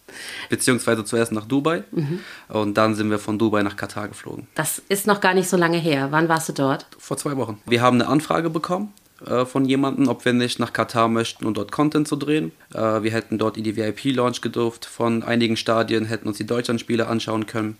Beziehungsweise 0.49 1.04
zuerst 1.04 1.32
nach 1.32 1.46
Dubai 1.46 1.84
mhm. 1.90 2.20
und 2.49 2.75
dann 2.75 2.94
sind 2.94 3.10
wir 3.10 3.19
von 3.19 3.38
Dubai 3.38 3.62
nach 3.62 3.76
Katar 3.76 4.08
geflogen. 4.08 4.46
Das 4.54 4.82
ist 4.88 5.06
noch 5.06 5.20
gar 5.20 5.34
nicht 5.34 5.49
so 5.49 5.56
lange 5.56 5.78
her. 5.78 6.08
Wann 6.10 6.28
warst 6.28 6.49
du 6.49 6.52
dort? 6.52 6.87
Vor 6.99 7.16
zwei 7.16 7.37
Wochen. 7.37 7.60
Wir 7.66 7.82
haben 7.82 8.00
eine 8.00 8.08
Anfrage 8.08 8.50
bekommen 8.50 8.93
äh, 9.26 9.44
von 9.44 9.64
jemandem, 9.64 10.08
ob 10.08 10.25
wir 10.25 10.32
nicht 10.32 10.58
nach 10.58 10.72
Katar 10.72 11.09
möchten, 11.09 11.47
um 11.47 11.54
dort 11.54 11.73
Content 11.73 12.09
zu 12.09 12.16
drehen. 12.16 12.52
Äh, 12.75 13.02
wir 13.02 13.12
hätten 13.12 13.38
dort 13.38 13.56
in 13.56 13.64
die 13.64 13.76
VIP-Launch 13.76 14.40
gedurft 14.40 14.85
von 14.85 15.23
einigen 15.23 15.56
Stadien, 15.56 16.04
hätten 16.04 16.28
uns 16.28 16.38
die 16.38 16.47
Deutschlandspiele 16.47 17.06
anschauen 17.06 17.47
können. 17.47 17.76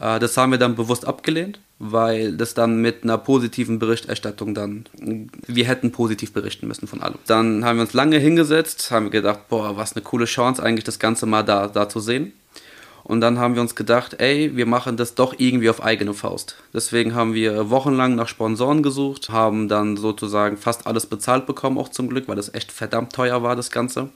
Äh, 0.00 0.18
das 0.18 0.36
haben 0.36 0.52
wir 0.52 0.58
dann 0.58 0.76
bewusst 0.76 1.06
abgelehnt, 1.06 1.60
weil 1.78 2.36
das 2.36 2.54
dann 2.54 2.80
mit 2.80 3.04
einer 3.04 3.18
positiven 3.18 3.78
Berichterstattung 3.78 4.54
dann, 4.54 4.86
wir 5.46 5.66
hätten 5.66 5.92
positiv 5.92 6.32
berichten 6.32 6.66
müssen 6.66 6.86
von 6.86 7.02
allem. 7.02 7.18
Dann 7.26 7.64
haben 7.64 7.76
wir 7.76 7.82
uns 7.82 7.92
lange 7.92 8.18
hingesetzt, 8.18 8.90
haben 8.90 9.10
gedacht, 9.10 9.48
boah, 9.48 9.76
was 9.76 9.94
eine 9.94 10.02
coole 10.02 10.26
Chance 10.26 10.62
eigentlich 10.62 10.84
das 10.84 10.98
Ganze 10.98 11.26
mal 11.26 11.42
da, 11.42 11.68
da 11.68 11.88
zu 11.88 12.00
sehen. 12.00 12.32
Und 13.06 13.20
dann 13.20 13.38
haben 13.38 13.54
wir 13.54 13.62
uns 13.62 13.76
gedacht, 13.76 14.16
ey, 14.18 14.56
wir 14.56 14.66
machen 14.66 14.96
das 14.96 15.14
doch 15.14 15.36
irgendwie 15.38 15.70
auf 15.70 15.80
eigene 15.80 16.12
Faust. 16.12 16.56
Deswegen 16.74 17.14
haben 17.14 17.34
wir 17.34 17.70
wochenlang 17.70 18.16
nach 18.16 18.26
Sponsoren 18.26 18.82
gesucht, 18.82 19.28
haben 19.28 19.68
dann 19.68 19.96
sozusagen 19.96 20.56
fast 20.56 20.88
alles 20.88 21.06
bezahlt 21.06 21.46
bekommen, 21.46 21.78
auch 21.78 21.88
zum 21.88 22.08
Glück, 22.08 22.26
weil 22.26 22.34
das 22.34 22.52
echt 22.52 22.72
verdammt 22.72 23.12
teuer 23.12 23.44
war, 23.44 23.54
das 23.54 23.70
Ganze. 23.70 24.08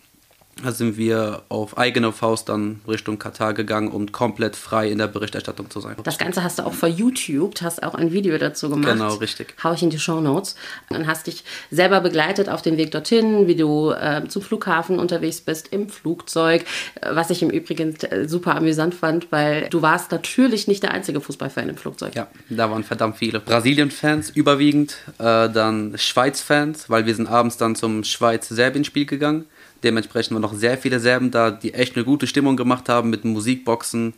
Da 0.63 0.73
sind 0.73 0.97
wir 0.97 1.43
auf 1.49 1.79
eigene 1.79 2.13
Faust 2.13 2.49
dann 2.49 2.81
Richtung 2.87 3.19
Katar 3.19 3.55
gegangen, 3.55 3.89
um 3.89 4.13
komplett 4.13 4.57
frei 4.57 4.91
in 4.91 4.99
der 4.99 5.07
Berichterstattung 5.07 5.71
zu 5.71 5.81
sein. 5.81 5.97
Das 6.05 6.19
Ganze 6.19 6.43
hast 6.43 6.59
du 6.59 6.67
auch 6.67 6.73
vor 6.73 6.89
YouTube, 6.89 7.55
hast 7.63 7.83
auch 7.83 7.95
ein 7.95 8.13
Video 8.13 8.37
dazu 8.39 8.69
gemacht. 8.69 8.93
Genau, 8.93 9.15
richtig. 9.15 9.55
Hau 9.63 9.73
ich 9.73 9.83
in 9.83 9.91
die 9.91 9.99
Show 9.99 10.21
Notes. 10.21 10.57
Dann 10.89 11.07
hast 11.07 11.27
dich 11.27 11.45
selber 11.71 12.01
begleitet 12.01 12.49
auf 12.49 12.63
dem 12.63 12.77
Weg 12.77 12.91
dorthin, 12.91 13.47
wie 13.47 13.57
du 13.57 13.91
äh, 13.91 14.27
zum 14.29 14.43
Flughafen 14.43 14.99
unterwegs 14.99 15.41
bist, 15.41 15.69
im 15.69 15.89
Flugzeug. 15.89 16.65
Äh, 17.01 17.15
was 17.15 17.31
ich 17.31 17.43
im 17.43 17.51
Übrigen 17.51 17.97
äh, 17.97 18.29
super 18.29 18.57
amüsant 18.57 18.95
fand, 18.95 19.31
weil 19.33 19.69
du 19.71 19.83
warst 19.83 20.13
natürlich 20.13 20.69
nicht 20.69 20.83
der 20.83 20.93
einzige 20.93 21.21
Fußballfan 21.21 21.69
im 21.69 21.77
Flugzeug. 21.77 22.15
Ja, 22.15 22.29
da 22.49 22.71
waren 22.71 22.85
verdammt 22.85 23.17
viele. 23.17 23.41
Brasilien-Fans 23.41 24.31
überwiegend, 24.31 24.97
äh, 25.19 25.49
dann 25.49 25.95
Schweiz-Fans, 25.97 26.91
weil 26.91 27.07
wir 27.07 27.15
sind 27.15 27.29
abends 27.29 27.57
dann 27.57 27.75
zum 27.77 28.05
Schweiz-Serbien-Spiel 28.05 29.07
gegangen. 29.07 29.47
Dementsprechend 29.83 30.35
waren 30.35 30.43
noch 30.43 30.55
sehr 30.55 30.79
viele 30.79 31.01
Serben 31.01 31.31
da, 31.31 31.51
die 31.51 31.75
echt 31.75 31.97
eine 31.97 32.05
gute 32.05 32.27
Stimmung 32.27 32.57
gemacht 32.57 32.89
haben 32.89 33.11
mit 33.11 33.25
Musikboxen. 33.25 34.15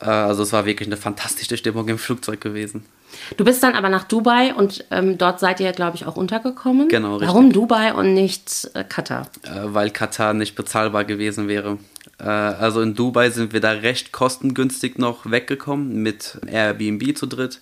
Äh, 0.00 0.04
also 0.06 0.42
es 0.42 0.52
war 0.52 0.66
wirklich 0.66 0.88
eine 0.88 0.96
fantastische 0.96 1.56
Stimmung 1.56 1.88
im 1.88 1.98
Flugzeug 1.98 2.40
gewesen. 2.40 2.84
Du 3.36 3.44
bist 3.44 3.62
dann 3.62 3.74
aber 3.74 3.88
nach 3.88 4.04
Dubai 4.04 4.54
und 4.54 4.84
ähm, 4.90 5.16
dort 5.18 5.40
seid 5.40 5.60
ihr, 5.60 5.72
glaube 5.72 5.96
ich, 5.96 6.06
auch 6.06 6.16
untergekommen. 6.16 6.88
Genau, 6.88 7.14
richtig. 7.14 7.28
Warum 7.28 7.52
Dubai 7.52 7.94
und 7.94 8.14
nicht 8.14 8.70
äh, 8.74 8.84
Katar? 8.84 9.28
Äh, 9.42 9.48
weil 9.66 9.90
Katar 9.90 10.34
nicht 10.34 10.54
bezahlbar 10.54 11.04
gewesen 11.04 11.48
wäre. 11.48 11.78
Äh, 12.18 12.24
also 12.24 12.80
in 12.80 12.94
Dubai 12.94 13.30
sind 13.30 13.52
wir 13.52 13.60
da 13.60 13.70
recht 13.70 14.12
kostengünstig 14.12 14.98
noch 14.98 15.30
weggekommen 15.30 16.02
mit 16.02 16.38
Airbnb 16.46 17.16
zu 17.16 17.26
dritt. 17.26 17.60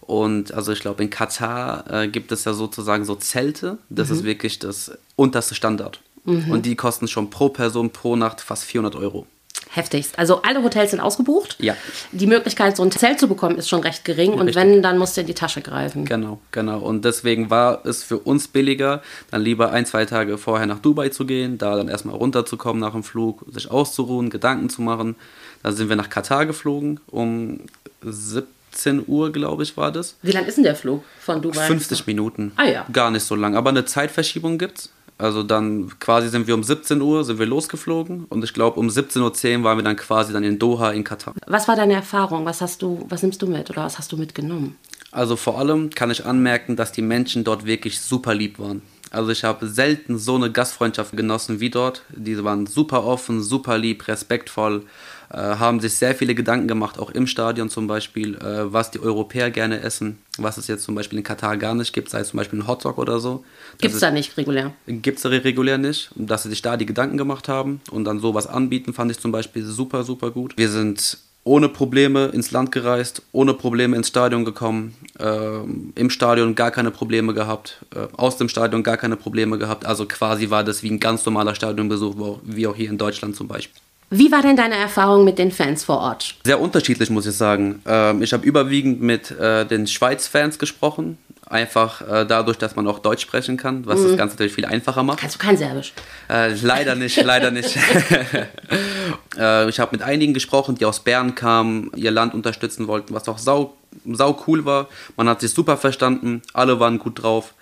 Und 0.00 0.52
also 0.52 0.72
ich 0.72 0.80
glaube, 0.80 1.02
in 1.02 1.10
Katar 1.10 1.90
äh, 1.90 2.08
gibt 2.08 2.30
es 2.30 2.44
ja 2.44 2.52
sozusagen 2.52 3.04
so 3.04 3.14
Zelte. 3.14 3.78
Das 3.88 4.08
mhm. 4.08 4.14
ist 4.14 4.24
wirklich 4.24 4.58
das 4.58 4.92
unterste 5.16 5.54
Standard. 5.54 6.00
Mhm. 6.24 6.50
Und 6.50 6.66
die 6.66 6.76
kosten 6.76 7.08
schon 7.08 7.30
pro 7.30 7.48
Person 7.48 7.90
pro 7.90 8.16
Nacht 8.16 8.40
fast 8.40 8.64
400 8.64 8.96
Euro. 8.96 9.26
Heftigst. 9.70 10.18
Also 10.18 10.42
alle 10.42 10.62
Hotels 10.62 10.92
sind 10.92 11.00
ausgebucht. 11.00 11.56
Ja. 11.58 11.76
Die 12.12 12.26
Möglichkeit, 12.26 12.76
so 12.76 12.82
ein 12.82 12.92
Zelt 12.92 13.18
zu 13.18 13.28
bekommen, 13.28 13.56
ist 13.56 13.68
schon 13.68 13.80
recht 13.80 14.04
gering. 14.04 14.32
Ja, 14.32 14.36
und 14.40 14.46
richtig. 14.46 14.62
wenn, 14.62 14.82
dann 14.82 14.98
musst 14.98 15.16
du 15.16 15.22
in 15.22 15.26
die 15.26 15.34
Tasche 15.34 15.62
greifen. 15.62 16.04
Genau, 16.04 16.38
genau. 16.52 16.78
Und 16.78 17.04
deswegen 17.04 17.50
war 17.50 17.84
es 17.84 18.02
für 18.04 18.18
uns 18.18 18.46
billiger, 18.46 19.02
dann 19.30 19.42
lieber 19.42 19.72
ein, 19.72 19.84
zwei 19.84 20.04
Tage 20.04 20.38
vorher 20.38 20.66
nach 20.66 20.78
Dubai 20.78 21.08
zu 21.08 21.26
gehen, 21.26 21.58
da 21.58 21.76
dann 21.76 21.88
erstmal 21.88 22.14
runterzukommen 22.14 22.80
nach 22.80 22.92
dem 22.92 23.02
Flug, 23.02 23.44
sich 23.50 23.70
auszuruhen, 23.70 24.30
Gedanken 24.30 24.68
zu 24.68 24.82
machen. 24.82 25.16
Dann 25.62 25.74
sind 25.74 25.88
wir 25.88 25.96
nach 25.96 26.10
Katar 26.10 26.46
geflogen 26.46 27.00
um 27.06 27.60
17 28.02 29.04
Uhr, 29.06 29.32
glaube 29.32 29.64
ich, 29.64 29.76
war 29.76 29.90
das. 29.90 30.16
Wie 30.22 30.32
lang 30.32 30.44
ist 30.46 30.56
denn 30.56 30.64
der 30.64 30.76
Flug 30.76 31.02
von 31.18 31.42
Dubai? 31.42 31.66
50 31.66 32.06
Minuten. 32.06 32.52
Ah 32.56 32.66
ja. 32.66 32.86
Gar 32.92 33.10
nicht 33.10 33.24
so 33.24 33.34
lang. 33.34 33.56
Aber 33.56 33.70
eine 33.70 33.84
Zeitverschiebung 33.84 34.58
gibt 34.58 34.78
es. 34.78 34.90
Also 35.16 35.42
dann 35.42 35.96
quasi 36.00 36.28
sind 36.28 36.46
wir 36.46 36.54
um 36.54 36.64
17 36.64 37.00
Uhr 37.00 37.24
sind 37.24 37.38
wir 37.38 37.46
losgeflogen 37.46 38.24
und 38.28 38.42
ich 38.42 38.52
glaube 38.52 38.80
um 38.80 38.88
17.10 38.88 39.58
Uhr 39.58 39.64
waren 39.64 39.78
wir 39.78 39.84
dann 39.84 39.96
quasi 39.96 40.32
dann 40.32 40.42
in 40.42 40.58
Doha 40.58 40.90
in 40.90 41.04
Katar. 41.04 41.34
Was 41.46 41.68
war 41.68 41.76
deine 41.76 41.94
Erfahrung? 41.94 42.44
Was 42.44 42.60
hast 42.60 42.82
du, 42.82 43.06
was 43.08 43.22
nimmst 43.22 43.40
du 43.40 43.46
mit 43.46 43.70
oder 43.70 43.84
was 43.84 43.98
hast 43.98 44.10
du 44.10 44.16
mitgenommen? 44.16 44.76
Also 45.12 45.36
vor 45.36 45.58
allem 45.58 45.90
kann 45.90 46.10
ich 46.10 46.26
anmerken, 46.26 46.74
dass 46.74 46.90
die 46.90 47.02
Menschen 47.02 47.44
dort 47.44 47.64
wirklich 47.64 48.00
super 48.00 48.34
lieb 48.34 48.58
waren. 48.58 48.82
Also 49.12 49.30
ich 49.30 49.44
habe 49.44 49.68
selten 49.68 50.18
so 50.18 50.34
eine 50.34 50.50
Gastfreundschaft 50.50 51.16
genossen 51.16 51.60
wie 51.60 51.70
dort. 51.70 52.02
Die 52.10 52.42
waren 52.42 52.66
super 52.66 53.04
offen, 53.04 53.40
super 53.40 53.78
lieb, 53.78 54.08
respektvoll. 54.08 54.82
Äh, 55.30 55.36
haben 55.36 55.80
sich 55.80 55.94
sehr 55.94 56.14
viele 56.14 56.34
Gedanken 56.34 56.68
gemacht, 56.68 56.98
auch 56.98 57.10
im 57.10 57.26
Stadion 57.26 57.70
zum 57.70 57.86
Beispiel, 57.86 58.34
äh, 58.36 58.72
was 58.72 58.90
die 58.90 59.00
Europäer 59.00 59.50
gerne 59.50 59.80
essen, 59.80 60.18
was 60.38 60.56
es 60.56 60.66
jetzt 60.66 60.84
zum 60.84 60.94
Beispiel 60.94 61.18
in 61.18 61.24
Katar 61.24 61.56
gar 61.56 61.74
nicht 61.74 61.92
gibt, 61.92 62.10
sei 62.10 62.20
es 62.20 62.28
zum 62.28 62.38
Beispiel 62.38 62.58
ein 62.58 62.66
Hotdog 62.66 62.98
oder 62.98 63.20
so. 63.20 63.44
Gibt 63.78 63.94
es 63.94 64.00
da 64.00 64.10
nicht 64.10 64.36
regulär? 64.36 64.72
Gibt 64.86 65.18
es 65.18 65.22
da 65.22 65.28
regulär 65.28 65.78
nicht. 65.78 66.10
Dass 66.14 66.44
sie 66.44 66.50
sich 66.50 66.62
da 66.62 66.76
die 66.76 66.86
Gedanken 66.86 67.16
gemacht 67.16 67.48
haben 67.48 67.80
und 67.90 68.04
dann 68.04 68.20
sowas 68.20 68.46
anbieten, 68.46 68.92
fand 68.92 69.10
ich 69.10 69.18
zum 69.18 69.32
Beispiel 69.32 69.64
super, 69.64 70.04
super 70.04 70.30
gut. 70.30 70.56
Wir 70.56 70.68
sind 70.68 71.18
ohne 71.44 71.68
Probleme 71.68 72.26
ins 72.26 72.50
Land 72.50 72.72
gereist, 72.72 73.22
ohne 73.32 73.52
Probleme 73.54 73.96
ins 73.96 74.08
Stadion 74.08 74.44
gekommen, 74.44 74.94
äh, 75.18 75.58
im 75.94 76.10
Stadion 76.10 76.54
gar 76.54 76.70
keine 76.70 76.90
Probleme 76.90 77.34
gehabt, 77.34 77.84
äh, 77.94 78.08
aus 78.16 78.38
dem 78.38 78.48
Stadion 78.48 78.82
gar 78.82 78.96
keine 78.96 79.16
Probleme 79.16 79.58
gehabt. 79.58 79.84
Also 79.84 80.06
quasi 80.06 80.48
war 80.50 80.64
das 80.64 80.82
wie 80.82 80.90
ein 80.90 81.00
ganz 81.00 81.24
normaler 81.26 81.54
Stadionbesuch, 81.54 82.40
wie 82.44 82.66
auch 82.66 82.74
hier 82.74 82.88
in 82.88 82.98
Deutschland 82.98 83.36
zum 83.36 83.46
Beispiel. 83.46 83.80
Wie 84.10 84.30
war 84.30 84.42
denn 84.42 84.56
deine 84.56 84.76
Erfahrung 84.76 85.24
mit 85.24 85.38
den 85.38 85.50
Fans 85.50 85.84
vor 85.84 85.98
Ort? 85.98 86.34
Sehr 86.44 86.60
unterschiedlich, 86.60 87.10
muss 87.10 87.26
ich 87.26 87.34
sagen. 87.34 87.82
Ähm, 87.86 88.22
ich 88.22 88.32
habe 88.32 88.46
überwiegend 88.46 89.00
mit 89.00 89.30
äh, 89.32 89.64
den 89.64 89.86
Schweiz-Fans 89.86 90.58
gesprochen. 90.58 91.18
Einfach 91.46 92.00
äh, 92.00 92.24
dadurch, 92.24 92.56
dass 92.56 92.76
man 92.76 92.86
auch 92.86 93.00
Deutsch 93.00 93.22
sprechen 93.22 93.56
kann, 93.56 93.86
was 93.86 94.00
mhm. 94.00 94.08
das 94.08 94.16
Ganze 94.16 94.34
natürlich 94.36 94.54
viel 94.54 94.64
einfacher 94.64 95.02
macht. 95.02 95.18
Kannst 95.18 95.36
du 95.36 95.38
kein 95.40 95.56
Serbisch? 95.56 95.92
Äh, 96.30 96.54
leider 96.62 96.94
nicht, 96.94 97.22
leider 97.22 97.50
nicht. 97.50 97.76
ich 99.36 99.80
habe 99.80 99.88
mit 99.90 100.02
einigen 100.02 100.32
gesprochen, 100.32 100.76
die 100.76 100.84
aus 100.84 101.00
Bern 101.00 101.34
kamen, 101.34 101.90
ihr 101.96 102.10
Land 102.10 102.34
unterstützen 102.34 102.86
wollten, 102.86 103.14
was 103.14 103.28
auch 103.28 103.38
sau, 103.38 103.74
sau 104.06 104.42
cool 104.46 104.64
war. 104.64 104.88
Man 105.16 105.28
hat 105.28 105.40
sich 105.40 105.50
super 105.50 105.76
verstanden, 105.76 106.42
alle 106.52 106.80
waren 106.80 106.98
gut 106.98 107.22
drauf. 107.22 107.54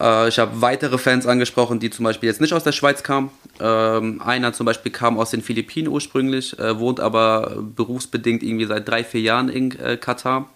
Ich 0.00 0.38
habe 0.38 0.50
weitere 0.54 0.98
Fans 0.98 1.26
angesprochen, 1.26 1.78
die 1.78 1.90
zum 1.90 2.04
Beispiel 2.04 2.28
jetzt 2.28 2.40
nicht 2.40 2.54
aus 2.54 2.64
der 2.64 2.72
Schweiz 2.72 3.02
kamen. 3.02 3.30
Ähm, 3.62 4.20
einer 4.20 4.52
zum 4.52 4.66
Beispiel 4.66 4.90
kam 4.90 5.18
aus 5.18 5.30
den 5.30 5.40
Philippinen 5.40 5.86
ursprünglich, 5.86 6.58
äh, 6.58 6.78
wohnt 6.80 6.98
aber 6.98 7.62
berufsbedingt 7.76 8.42
irgendwie 8.42 8.64
seit 8.64 8.88
drei, 8.88 9.04
vier 9.04 9.20
Jahren 9.20 9.48
in 9.48 9.78
äh, 9.78 9.96
Katar. 9.96 10.48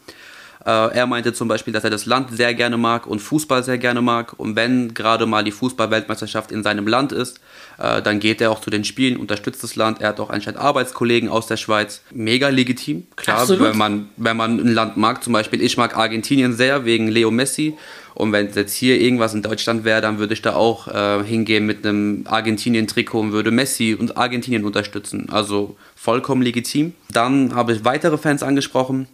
Äh, 0.64 0.96
er 0.96 1.06
meinte 1.06 1.32
zum 1.32 1.46
Beispiel, 1.46 1.72
dass 1.72 1.84
er 1.84 1.90
das 1.90 2.06
Land 2.06 2.36
sehr 2.36 2.52
gerne 2.52 2.76
mag 2.76 3.06
und 3.06 3.20
Fußball 3.20 3.62
sehr 3.62 3.78
gerne 3.78 4.02
mag. 4.02 4.32
Und 4.36 4.56
wenn 4.56 4.92
gerade 4.92 5.25
mal 5.25 5.44
die 5.44 5.52
Fußball-Weltmeisterschaft 5.52 6.50
in 6.50 6.64
seinem 6.64 6.88
Land 6.88 7.12
ist, 7.12 7.38
äh, 7.78 8.02
dann 8.02 8.18
geht 8.18 8.40
er 8.40 8.50
auch 8.50 8.60
zu 8.60 8.70
den 8.70 8.82
Spielen, 8.82 9.18
unterstützt 9.18 9.62
das 9.62 9.76
Land. 9.76 10.00
Er 10.00 10.08
hat 10.08 10.18
auch 10.18 10.30
anscheinend 10.30 10.58
Arbeitskollegen 10.58 11.28
aus 11.28 11.46
der 11.46 11.58
Schweiz. 11.58 12.02
Mega 12.10 12.48
legitim, 12.48 13.06
klar, 13.14 13.42
Absolut. 13.42 13.68
wenn 13.68 13.78
man, 13.78 14.08
wenn 14.16 14.36
man 14.36 14.58
ein 14.58 14.75
Land 14.75 14.96
mag. 14.96 15.22
Zum 15.22 15.32
Beispiel, 15.32 15.62
ich 15.62 15.76
mag 15.76 15.96
Argentinien 15.96 16.52
sehr 16.52 16.84
wegen 16.84 17.06
Leo 17.06 17.30
Messi. 17.30 17.76
Und 18.16 18.32
wenn 18.32 18.50
jetzt 18.50 18.75
hier 18.75 18.99
irgendwas 18.99 19.35
in 19.35 19.42
Deutschland 19.42 19.85
wäre, 19.85 20.00
dann 20.00 20.18
würde 20.18 20.32
ich 20.32 20.40
da 20.40 20.54
auch 20.54 20.88
äh, 20.88 21.23
hingehen 21.23 21.66
mit 21.66 21.87
einem 21.87 22.25
Argentinien-Trikot 22.26 23.20
und 23.20 23.32
würde 23.32 23.50
Messi 23.50 23.94
und 23.94 24.16
Argentinien 24.16 24.64
unterstützen. 24.64 25.28
Also 25.30 25.76
vollkommen 25.94 26.40
legitim. 26.40 26.94
Dann 27.12 27.54
habe 27.54 27.75
ich 27.75 27.85
weitere 27.85 28.16
Fans 28.16 28.42
angesprochen 28.42 29.06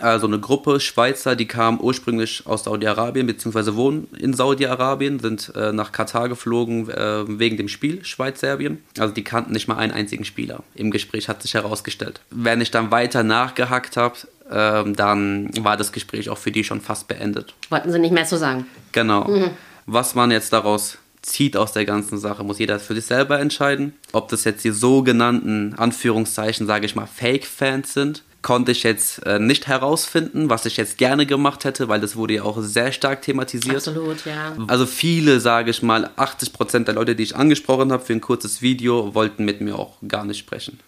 also 0.00 0.26
eine 0.26 0.40
Gruppe 0.40 0.80
Schweizer, 0.80 1.36
die 1.36 1.46
kamen 1.46 1.78
ursprünglich 1.80 2.46
aus 2.46 2.64
Saudi-Arabien, 2.64 3.26
beziehungsweise 3.26 3.76
wohnen 3.76 4.08
in 4.18 4.34
Saudi-Arabien, 4.34 5.20
sind 5.20 5.52
äh, 5.54 5.72
nach 5.72 5.92
Katar 5.92 6.28
geflogen 6.28 6.88
äh, 6.90 7.24
wegen 7.26 7.56
dem 7.56 7.68
Spiel 7.68 8.04
Schweiz-Serbien. 8.04 8.82
Also 8.98 9.14
die 9.14 9.24
kannten 9.24 9.52
nicht 9.52 9.68
mal 9.68 9.76
einen 9.76 9.92
einzigen 9.92 10.24
Spieler. 10.24 10.62
Im 10.74 10.90
Gespräch 10.90 11.28
hat 11.28 11.42
sich 11.42 11.54
herausgestellt. 11.54 12.20
Wenn 12.30 12.60
ich 12.60 12.70
dann 12.70 12.90
weiter 12.90 13.22
nachgehackt 13.22 13.96
habe, 13.96 14.16
äh, 14.50 14.90
dann 14.92 15.50
war 15.60 15.76
das 15.76 15.92
Gespräch 15.92 16.28
auch 16.28 16.38
für 16.38 16.50
die 16.50 16.64
schon 16.64 16.80
fast 16.80 17.08
beendet. 17.08 17.54
Wollten 17.68 17.92
sie 17.92 17.98
nicht 17.98 18.12
mehr 18.12 18.26
zu 18.26 18.38
sagen. 18.38 18.66
Genau. 18.92 19.24
Mhm. 19.28 19.50
Was 19.86 20.14
man 20.14 20.30
jetzt 20.30 20.52
daraus 20.52 20.98
zieht 21.22 21.56
aus 21.56 21.72
der 21.72 21.84
ganzen 21.84 22.18
Sache, 22.18 22.44
muss 22.44 22.58
jeder 22.58 22.78
für 22.78 22.94
sich 22.94 23.04
selber 23.04 23.40
entscheiden. 23.40 23.94
Ob 24.12 24.28
das 24.28 24.44
jetzt 24.44 24.64
die 24.64 24.70
sogenannten, 24.70 25.74
Anführungszeichen, 25.76 26.66
sage 26.66 26.86
ich 26.86 26.96
mal, 26.96 27.06
Fake-Fans 27.06 27.92
sind 27.92 28.22
konnte 28.42 28.72
ich 28.72 28.82
jetzt 28.82 29.24
äh, 29.26 29.38
nicht 29.38 29.66
herausfinden, 29.66 30.48
was 30.48 30.66
ich 30.66 30.76
jetzt 30.76 30.98
gerne 30.98 31.26
gemacht 31.26 31.64
hätte, 31.64 31.88
weil 31.88 32.00
das 32.00 32.16
wurde 32.16 32.34
ja 32.34 32.42
auch 32.42 32.60
sehr 32.60 32.92
stark 32.92 33.22
thematisiert. 33.22 33.76
Absolut, 33.76 34.24
ja. 34.24 34.56
Also 34.66 34.86
viele, 34.86 35.40
sage 35.40 35.70
ich 35.70 35.82
mal, 35.82 36.10
80 36.16 36.52
Prozent 36.52 36.88
der 36.88 36.94
Leute, 36.94 37.14
die 37.14 37.22
ich 37.22 37.36
angesprochen 37.36 37.92
habe 37.92 38.04
für 38.04 38.12
ein 38.12 38.20
kurzes 38.20 38.62
Video, 38.62 39.14
wollten 39.14 39.44
mit 39.44 39.60
mir 39.60 39.78
auch 39.78 39.96
gar 40.06 40.24
nicht 40.24 40.38
sprechen. 40.38 40.78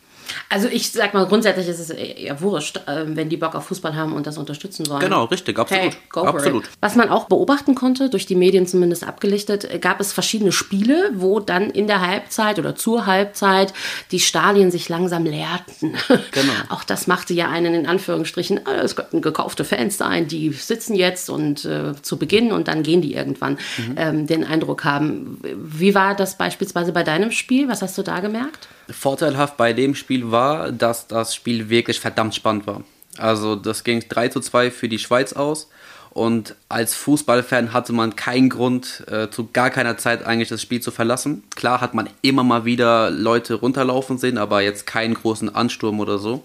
Also 0.48 0.68
ich 0.68 0.90
sag 0.90 1.14
mal, 1.14 1.26
grundsätzlich 1.26 1.68
ist 1.68 1.78
es 1.78 1.90
eher 1.90 2.40
wurscht, 2.40 2.80
ähm, 2.86 3.16
wenn 3.16 3.28
die 3.28 3.36
Bock 3.36 3.54
auf 3.54 3.66
Fußball 3.66 3.94
haben 3.96 4.12
und 4.12 4.26
das 4.26 4.38
unterstützen 4.38 4.88
wollen. 4.88 5.00
Genau, 5.00 5.24
richtig, 5.24 5.58
absolut. 5.58 5.84
Hey, 5.84 5.92
absolut. 6.14 6.70
Was 6.80 6.94
man 6.94 7.08
auch 7.08 7.24
beobachten 7.24 7.74
konnte, 7.74 8.10
durch 8.10 8.26
die 8.26 8.34
Medien 8.34 8.66
zumindest 8.66 9.04
abgelichtet, 9.06 9.80
gab 9.80 10.00
es 10.00 10.12
verschiedene 10.12 10.52
Spiele, 10.52 11.10
wo 11.14 11.40
dann 11.40 11.70
in 11.70 11.86
der 11.86 12.00
Halbzeit 12.00 12.58
oder 12.58 12.74
zur 12.74 13.06
Halbzeit 13.06 13.72
die 14.10 14.20
Stadien 14.20 14.70
sich 14.70 14.88
langsam 14.88 15.24
leerten. 15.24 15.94
Genau. 16.32 16.52
auch 16.70 16.84
das 16.84 17.06
machte 17.06 17.34
ja 17.34 17.50
einen 17.50 17.74
in 17.74 17.86
Anführungsstrichen, 17.86 18.66
äh, 18.66 18.80
es 18.80 18.96
könnten 18.96 19.20
gekaufte 19.22 19.64
Fans 19.64 19.98
sein, 19.98 20.28
die 20.28 20.50
sitzen 20.50 20.94
jetzt 20.94 21.28
und 21.28 21.64
äh, 21.64 21.94
zu 22.00 22.16
Beginn 22.16 22.52
und 22.52 22.68
dann 22.68 22.82
gehen 22.82 23.02
die 23.02 23.14
irgendwann, 23.14 23.58
mhm. 23.76 23.94
ähm, 23.96 24.26
den 24.26 24.44
Eindruck 24.44 24.84
haben. 24.84 25.38
Wie 25.42 25.94
war 25.94 26.14
das 26.14 26.38
beispielsweise 26.38 26.92
bei 26.92 27.02
deinem 27.02 27.32
Spiel? 27.32 27.68
Was 27.68 27.82
hast 27.82 27.98
du 27.98 28.02
da 28.02 28.20
gemerkt? 28.20 28.68
Vorteilhaft 28.92 29.56
bei 29.56 29.72
dem 29.72 29.94
Spiel 29.94 30.30
war, 30.30 30.70
dass 30.72 31.06
das 31.06 31.34
Spiel 31.34 31.68
wirklich 31.68 32.00
verdammt 32.00 32.34
spannend 32.34 32.66
war. 32.66 32.82
Also 33.18 33.56
das 33.56 33.84
ging 33.84 34.04
3 34.08 34.28
zu 34.28 34.40
2 34.40 34.70
für 34.70 34.88
die 34.88 34.98
Schweiz 34.98 35.32
aus. 35.32 35.68
Und 36.10 36.56
als 36.68 36.94
Fußballfan 36.94 37.72
hatte 37.72 37.94
man 37.94 38.16
keinen 38.16 38.50
Grund, 38.50 39.04
äh, 39.10 39.30
zu 39.30 39.48
gar 39.50 39.70
keiner 39.70 39.96
Zeit 39.96 40.24
eigentlich 40.26 40.50
das 40.50 40.60
Spiel 40.60 40.80
zu 40.80 40.90
verlassen. 40.90 41.42
Klar 41.56 41.80
hat 41.80 41.94
man 41.94 42.10
immer 42.20 42.44
mal 42.44 42.66
wieder 42.66 43.10
Leute 43.10 43.54
runterlaufen 43.54 44.18
sehen, 44.18 44.36
aber 44.36 44.60
jetzt 44.60 44.86
keinen 44.86 45.14
großen 45.14 45.54
Ansturm 45.54 46.00
oder 46.00 46.18
so. 46.18 46.44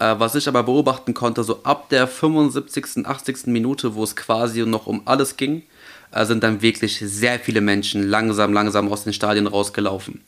Äh, 0.00 0.16
was 0.18 0.34
ich 0.34 0.48
aber 0.48 0.64
beobachten 0.64 1.14
konnte, 1.14 1.44
so 1.44 1.62
ab 1.62 1.90
der 1.90 2.08
75., 2.08 3.06
80. 3.06 3.46
Minute, 3.46 3.94
wo 3.94 4.02
es 4.02 4.16
quasi 4.16 4.66
noch 4.66 4.88
um 4.88 5.02
alles 5.04 5.36
ging, 5.36 5.62
äh, 6.10 6.24
sind 6.24 6.42
dann 6.42 6.60
wirklich 6.60 6.98
sehr 6.98 7.38
viele 7.38 7.60
Menschen 7.60 8.02
langsam, 8.08 8.52
langsam 8.52 8.90
aus 8.90 9.04
den 9.04 9.12
Stadien 9.12 9.46
rausgelaufen. 9.46 10.22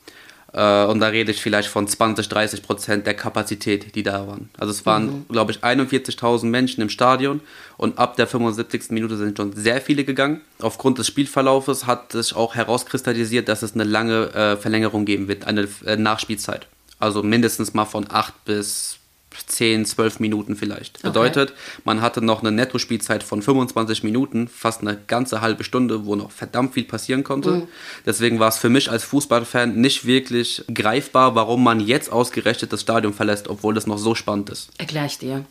Äh, 0.52 0.84
und 0.84 1.00
da 1.00 1.08
rede 1.08 1.30
ich 1.30 1.40
vielleicht 1.40 1.68
von 1.68 1.86
20, 1.86 2.28
30 2.28 2.62
Prozent 2.62 3.06
der 3.06 3.14
Kapazität, 3.14 3.94
die 3.94 4.02
da 4.02 4.26
waren. 4.26 4.50
Also 4.58 4.72
es 4.72 4.84
waren, 4.86 5.06
mhm. 5.06 5.26
glaube 5.28 5.52
ich, 5.52 5.58
41.000 5.58 6.46
Menschen 6.46 6.80
im 6.80 6.88
Stadion 6.88 7.40
und 7.76 7.98
ab 7.98 8.16
der 8.16 8.26
75. 8.26 8.90
Minute 8.90 9.16
sind 9.16 9.36
schon 9.36 9.52
sehr 9.54 9.80
viele 9.80 10.04
gegangen. 10.04 10.40
Aufgrund 10.60 10.98
des 10.98 11.06
Spielverlaufes 11.06 11.86
hat 11.86 12.12
sich 12.12 12.34
auch 12.34 12.54
herauskristallisiert, 12.54 13.48
dass 13.48 13.62
es 13.62 13.74
eine 13.74 13.84
lange 13.84 14.32
äh, 14.34 14.56
Verlängerung 14.56 15.04
geben 15.04 15.28
wird, 15.28 15.46
eine 15.46 15.68
äh, 15.86 15.96
Nachspielzeit. 15.96 16.66
Also 16.98 17.22
mindestens 17.22 17.72
mal 17.72 17.86
von 17.86 18.06
8 18.10 18.44
bis 18.44 18.99
10, 19.46 19.84
12 19.84 20.20
Minuten 20.20 20.56
vielleicht. 20.56 21.02
Bedeutet, 21.02 21.50
okay. 21.50 21.82
man 21.84 22.00
hatte 22.00 22.22
noch 22.22 22.40
eine 22.40 22.52
Netto-Spielzeit 22.52 23.22
von 23.22 23.42
25 23.42 24.02
Minuten, 24.02 24.48
fast 24.48 24.82
eine 24.82 24.98
ganze 25.06 25.40
halbe 25.40 25.64
Stunde, 25.64 26.06
wo 26.06 26.16
noch 26.16 26.30
verdammt 26.30 26.74
viel 26.74 26.84
passieren 26.84 27.24
konnte. 27.24 27.50
Mhm. 27.50 27.68
Deswegen 28.06 28.38
war 28.38 28.48
es 28.48 28.58
für 28.58 28.68
mich 28.68 28.90
als 28.90 29.04
Fußballfan 29.04 29.74
nicht 29.76 30.06
wirklich 30.06 30.64
greifbar, 30.72 31.34
warum 31.34 31.64
man 31.64 31.80
jetzt 31.80 32.10
ausgerechnet 32.12 32.72
das 32.72 32.82
Stadion 32.82 33.14
verlässt, 33.14 33.48
obwohl 33.48 33.76
es 33.76 33.86
noch 33.86 33.98
so 33.98 34.14
spannend 34.14 34.50
ist. 34.50 34.70
Erklär 34.78 35.06
ich 35.06 35.18
dir. 35.18 35.44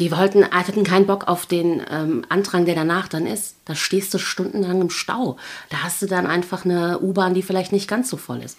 Die 0.00 0.10
wollten, 0.10 0.44
hatten 0.50 0.82
keinen 0.82 1.06
Bock 1.06 1.28
auf 1.28 1.46
den 1.46 1.80
ähm, 1.88 2.24
Andrang, 2.28 2.64
der 2.66 2.74
danach 2.74 3.06
dann 3.06 3.26
ist. 3.26 3.54
Da 3.64 3.76
stehst 3.76 4.12
du 4.12 4.18
stundenlang 4.18 4.80
im 4.80 4.90
Stau. 4.90 5.36
Da 5.70 5.84
hast 5.84 6.02
du 6.02 6.06
dann 6.06 6.26
einfach 6.26 6.64
eine 6.64 6.98
U-Bahn, 6.98 7.34
die 7.34 7.42
vielleicht 7.42 7.70
nicht 7.70 7.86
ganz 7.86 8.10
so 8.10 8.16
voll 8.16 8.42
ist. 8.42 8.58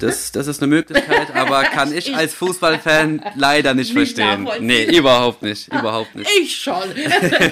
Das, 0.00 0.32
das 0.32 0.46
ist 0.46 0.62
eine 0.62 0.68
Möglichkeit, 0.68 1.34
aber 1.34 1.62
kann 1.64 1.94
ich, 1.94 2.14
als 2.14 2.34
Fußballfan 2.34 3.22
leider 3.36 3.74
nicht, 3.74 3.94
nicht 3.94 4.16
verstehen. 4.16 4.48
Nee, 4.60 4.84
überhaupt 4.84 5.42
nicht. 5.42 5.68
Überhaupt 5.68 6.14
nicht. 6.16 6.28
Ich 6.40 6.56
schon. 6.56 6.82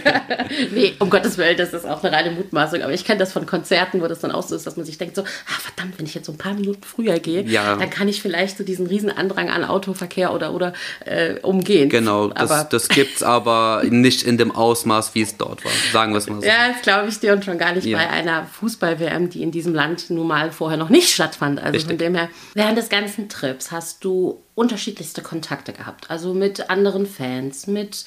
nee, 0.72 0.94
um 0.98 1.10
Gottes 1.10 1.36
Willen, 1.36 1.56
das 1.56 1.74
ist 1.74 1.84
auch 1.84 2.02
eine 2.02 2.16
reine 2.16 2.30
Mutmaßung. 2.30 2.82
Aber 2.82 2.92
ich 2.92 3.04
kenne 3.04 3.18
das 3.18 3.32
von 3.32 3.46
Konzerten, 3.46 4.00
wo 4.00 4.06
das 4.06 4.20
dann 4.20 4.32
auch 4.32 4.42
so 4.42 4.56
ist, 4.56 4.66
dass 4.66 4.76
man 4.76 4.86
sich 4.86 4.98
denkt, 4.98 5.16
so, 5.16 5.22
ah, 5.22 5.60
verdammt, 5.60 5.98
wenn 5.98 6.06
ich 6.06 6.14
jetzt 6.14 6.26
so 6.26 6.32
ein 6.32 6.38
paar 6.38 6.54
Minuten 6.54 6.82
früher 6.82 7.18
gehe, 7.18 7.42
ja. 7.42 7.76
dann 7.76 7.90
kann 7.90 8.08
ich 8.08 8.22
vielleicht 8.22 8.56
so 8.58 8.64
diesen 8.64 8.86
riesen 8.86 9.10
Andrang 9.10 9.50
an 9.50 9.64
Autoverkehr 9.64 10.32
oder, 10.32 10.54
oder 10.54 10.72
äh, 11.04 11.34
umgehen. 11.40 11.90
Genau, 11.90 12.28
das, 12.28 12.50
aber, 12.50 12.68
das 12.70 12.88
gibt 12.88 13.16
es 13.16 13.22
aber 13.22 13.82
nicht 13.88 14.22
in 14.22 14.38
dem 14.38 14.50
Ausmaß, 14.50 15.14
wie 15.14 15.22
es 15.22 15.36
dort 15.36 15.64
war. 15.64 15.72
Sagen 15.92 16.12
wir 16.12 16.18
es 16.18 16.28
mal 16.28 16.40
so. 16.40 16.46
Ja, 16.46 16.68
das 16.72 16.82
glaube 16.82 17.08
ich 17.08 17.20
dir 17.20 17.34
und 17.34 17.44
schon 17.44 17.58
gar 17.58 17.72
nicht 17.72 17.86
ja. 17.86 17.98
bei 17.98 18.08
einer 18.08 18.46
Fußball-WM, 18.46 19.28
die 19.28 19.42
in 19.42 19.50
diesem 19.50 19.74
Land 19.74 20.08
nun 20.08 20.26
mal 20.26 20.50
vorher 20.50 20.78
noch 20.78 20.88
nicht 20.88 21.10
stattfand. 21.10 21.58
Also 21.58 21.72
Richtig. 21.72 21.90
von 21.90 21.98
dem 21.98 22.14
her 22.14 22.27
Während 22.54 22.78
des 22.78 22.88
ganzen 22.88 23.28
Trips 23.28 23.70
hast 23.70 24.04
du 24.04 24.40
unterschiedlichste 24.54 25.22
Kontakte 25.22 25.72
gehabt. 25.72 26.10
Also 26.10 26.34
mit 26.34 26.70
anderen 26.70 27.06
Fans, 27.06 27.66
mit, 27.66 28.04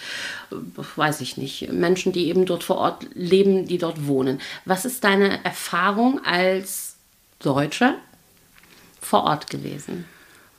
weiß 0.96 1.22
ich 1.22 1.38
nicht, 1.38 1.72
Menschen, 1.72 2.12
die 2.12 2.28
eben 2.28 2.46
dort 2.46 2.64
vor 2.64 2.78
Ort 2.78 3.08
leben, 3.14 3.66
die 3.68 3.78
dort 3.78 4.08
wohnen. 4.08 4.42
Was 4.66 4.86
ist 4.86 5.04
deine 5.04 5.44
Erfahrung 5.46 6.20
als 6.26 6.96
Deutscher 7.40 7.96
vor 9.02 9.24
Ort 9.24 9.50
gewesen? 9.50 10.06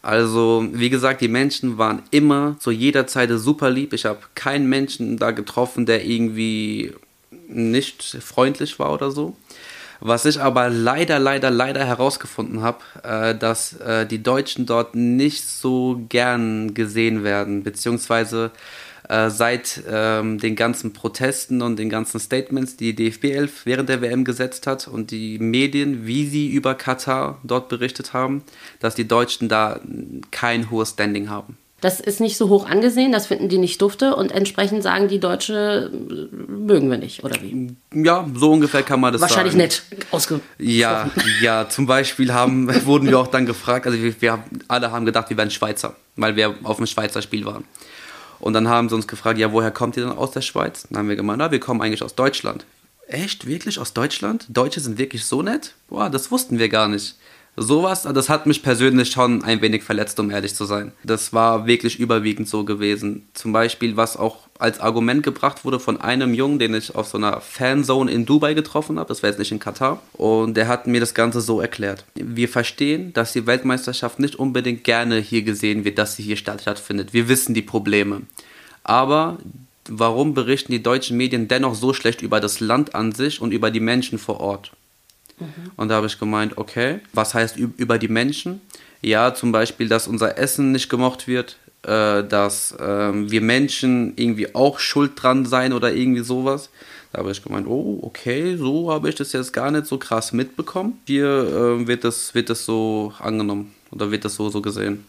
Also, 0.02 0.66
wie 0.72 0.90
gesagt, 0.90 1.20
die 1.20 1.28
Menschen 1.28 1.78
waren 1.78 2.02
immer 2.10 2.56
zu 2.58 2.72
jeder 2.72 3.06
Zeit 3.06 3.30
super 3.30 3.70
lieb. 3.70 3.92
Ich 3.92 4.04
habe 4.04 4.18
keinen 4.34 4.68
Menschen 4.68 5.16
da 5.16 5.30
getroffen, 5.30 5.86
der 5.86 6.04
irgendwie 6.04 6.92
nicht 7.46 8.02
freundlich 8.20 8.78
war 8.80 8.92
oder 8.92 9.12
so. 9.12 9.36
Was 10.04 10.24
ich 10.24 10.40
aber 10.40 10.68
leider, 10.68 11.20
leider, 11.20 11.52
leider 11.52 11.84
herausgefunden 11.84 12.60
habe, 12.60 12.78
äh, 13.04 13.36
dass 13.36 13.74
äh, 13.74 14.04
die 14.04 14.20
Deutschen 14.20 14.66
dort 14.66 14.96
nicht 14.96 15.44
so 15.44 16.02
gern 16.08 16.74
gesehen 16.74 17.22
werden, 17.22 17.62
beziehungsweise 17.62 18.50
äh, 19.08 19.30
seit 19.30 19.80
ähm, 19.88 20.40
den 20.40 20.56
ganzen 20.56 20.92
Protesten 20.92 21.62
und 21.62 21.78
den 21.78 21.88
ganzen 21.88 22.18
Statements, 22.18 22.76
die 22.76 22.96
DFB 22.96 23.26
11 23.26 23.64
während 23.64 23.88
der 23.88 24.02
WM 24.02 24.24
gesetzt 24.24 24.66
hat 24.66 24.88
und 24.88 25.12
die 25.12 25.38
Medien, 25.38 26.04
wie 26.04 26.26
sie 26.26 26.50
über 26.50 26.74
Katar 26.74 27.38
dort 27.44 27.68
berichtet 27.68 28.12
haben, 28.12 28.42
dass 28.80 28.96
die 28.96 29.06
Deutschen 29.06 29.48
da 29.48 29.78
kein 30.32 30.68
hohes 30.72 30.90
Standing 30.90 31.30
haben. 31.30 31.58
Das 31.82 31.98
ist 31.98 32.20
nicht 32.20 32.36
so 32.36 32.48
hoch 32.48 32.64
angesehen, 32.64 33.10
das 33.10 33.26
finden 33.26 33.48
die 33.48 33.58
nicht 33.58 33.82
dufte 33.82 34.14
und 34.14 34.30
entsprechend 34.30 34.84
sagen 34.84 35.08
die 35.08 35.18
Deutsche, 35.18 35.90
mögen 36.46 36.88
wir 36.88 36.96
nicht, 36.96 37.24
oder 37.24 37.34
wie? 37.42 37.74
Ja, 37.92 38.24
so 38.34 38.52
ungefähr 38.52 38.84
kann 38.84 39.00
man 39.00 39.12
das 39.12 39.20
Wahrscheinlich 39.20 39.54
sagen. 39.54 39.62
Wahrscheinlich 39.64 39.98
nett 39.98 40.12
ausgesprochen. 40.12 40.48
Ja, 40.58 41.10
ja, 41.40 41.68
zum 41.68 41.86
Beispiel 41.86 42.32
haben, 42.32 42.68
wurden 42.86 43.08
wir 43.08 43.18
auch 43.18 43.26
dann 43.26 43.46
gefragt, 43.46 43.88
also 43.88 44.00
wir, 44.00 44.14
wir 44.22 44.38
alle 44.68 44.92
haben 44.92 45.04
gedacht, 45.04 45.28
wir 45.28 45.36
wären 45.36 45.50
Schweizer, 45.50 45.96
weil 46.14 46.36
wir 46.36 46.54
auf 46.62 46.76
dem 46.76 46.86
Schweizer 46.86 47.20
Spiel 47.20 47.44
waren. 47.44 47.64
Und 48.38 48.52
dann 48.52 48.68
haben 48.68 48.88
sie 48.88 48.94
uns 48.94 49.08
gefragt, 49.08 49.40
ja, 49.40 49.52
woher 49.52 49.72
kommt 49.72 49.96
ihr 49.96 50.04
denn 50.04 50.12
aus 50.12 50.30
der 50.30 50.42
Schweiz? 50.42 50.86
Dann 50.88 51.00
haben 51.00 51.08
wir 51.08 51.16
gemeint, 51.16 51.38
na, 51.40 51.50
wir 51.50 51.58
kommen 51.58 51.82
eigentlich 51.82 52.04
aus 52.04 52.14
Deutschland. 52.14 52.64
Echt? 53.08 53.46
Wirklich? 53.46 53.80
Aus 53.80 53.92
Deutschland? 53.92 54.46
Deutsche 54.48 54.78
sind 54.78 54.98
wirklich 54.98 55.24
so 55.24 55.42
nett? 55.42 55.74
Boah, 55.88 56.10
das 56.10 56.30
wussten 56.30 56.60
wir 56.60 56.68
gar 56.68 56.86
nicht. 56.86 57.16
Sowas, 57.54 58.04
das 58.04 58.30
hat 58.30 58.46
mich 58.46 58.62
persönlich 58.62 59.10
schon 59.10 59.44
ein 59.44 59.60
wenig 59.60 59.82
verletzt, 59.82 60.18
um 60.18 60.30
ehrlich 60.30 60.54
zu 60.54 60.64
sein. 60.64 60.92
Das 61.04 61.34
war 61.34 61.66
wirklich 61.66 62.00
überwiegend 62.00 62.48
so 62.48 62.64
gewesen. 62.64 63.28
Zum 63.34 63.52
Beispiel, 63.52 63.98
was 63.98 64.16
auch 64.16 64.38
als 64.58 64.80
Argument 64.80 65.22
gebracht 65.22 65.62
wurde 65.66 65.78
von 65.78 66.00
einem 66.00 66.32
Jungen, 66.32 66.58
den 66.58 66.72
ich 66.74 66.94
auf 66.94 67.08
so 67.08 67.18
einer 67.18 67.42
Fanzone 67.42 68.10
in 68.10 68.24
Dubai 68.24 68.54
getroffen 68.54 68.98
habe, 68.98 69.08
das 69.08 69.22
war 69.22 69.28
jetzt 69.28 69.38
nicht 69.38 69.52
in 69.52 69.58
Katar, 69.58 70.00
und 70.14 70.56
der 70.56 70.66
hat 70.66 70.86
mir 70.86 71.00
das 71.00 71.12
Ganze 71.12 71.42
so 71.42 71.60
erklärt. 71.60 72.06
Wir 72.14 72.48
verstehen, 72.48 73.12
dass 73.12 73.34
die 73.34 73.46
Weltmeisterschaft 73.46 74.18
nicht 74.18 74.36
unbedingt 74.36 74.82
gerne 74.82 75.18
hier 75.18 75.42
gesehen 75.42 75.84
wird, 75.84 75.98
dass 75.98 76.16
sie 76.16 76.22
hier 76.22 76.36
stattfindet. 76.36 77.12
Wir 77.12 77.28
wissen 77.28 77.52
die 77.52 77.60
Probleme. 77.60 78.22
Aber 78.82 79.36
warum 79.88 80.32
berichten 80.32 80.72
die 80.72 80.82
deutschen 80.82 81.18
Medien 81.18 81.48
dennoch 81.48 81.74
so 81.74 81.92
schlecht 81.92 82.22
über 82.22 82.40
das 82.40 82.60
Land 82.60 82.94
an 82.94 83.12
sich 83.12 83.42
und 83.42 83.52
über 83.52 83.70
die 83.70 83.80
Menschen 83.80 84.18
vor 84.18 84.40
Ort? 84.40 84.72
Mhm. 85.42 85.70
Und 85.76 85.88
da 85.88 85.96
habe 85.96 86.06
ich 86.06 86.18
gemeint, 86.18 86.56
okay, 86.56 87.00
was 87.12 87.34
heißt 87.34 87.56
über 87.56 87.98
die 87.98 88.08
Menschen? 88.08 88.60
Ja, 89.00 89.34
zum 89.34 89.52
Beispiel, 89.52 89.88
dass 89.88 90.06
unser 90.06 90.38
Essen 90.38 90.72
nicht 90.72 90.88
gemocht 90.88 91.26
wird, 91.26 91.56
äh, 91.82 92.22
dass 92.22 92.72
äh, 92.72 93.12
wir 93.12 93.40
Menschen 93.40 94.12
irgendwie 94.16 94.54
auch 94.54 94.78
schuld 94.78 95.12
dran 95.16 95.44
sein 95.44 95.72
oder 95.72 95.92
irgendwie 95.92 96.22
sowas. 96.22 96.70
Da 97.12 97.18
habe 97.18 97.30
ich 97.30 97.42
gemeint, 97.42 97.66
oh, 97.66 97.98
okay, 98.02 98.56
so 98.56 98.90
habe 98.92 99.08
ich 99.08 99.16
das 99.16 99.32
jetzt 99.32 99.52
gar 99.52 99.70
nicht 99.70 99.86
so 99.86 99.98
krass 99.98 100.32
mitbekommen. 100.32 101.00
Hier 101.06 101.26
äh, 101.26 101.86
wird, 101.86 102.04
das, 102.04 102.34
wird 102.34 102.48
das 102.48 102.64
so 102.64 103.12
angenommen 103.18 103.74
oder 103.90 104.10
wird 104.10 104.24
das 104.24 104.36
so, 104.36 104.48
so 104.48 104.62
gesehen. 104.62 105.04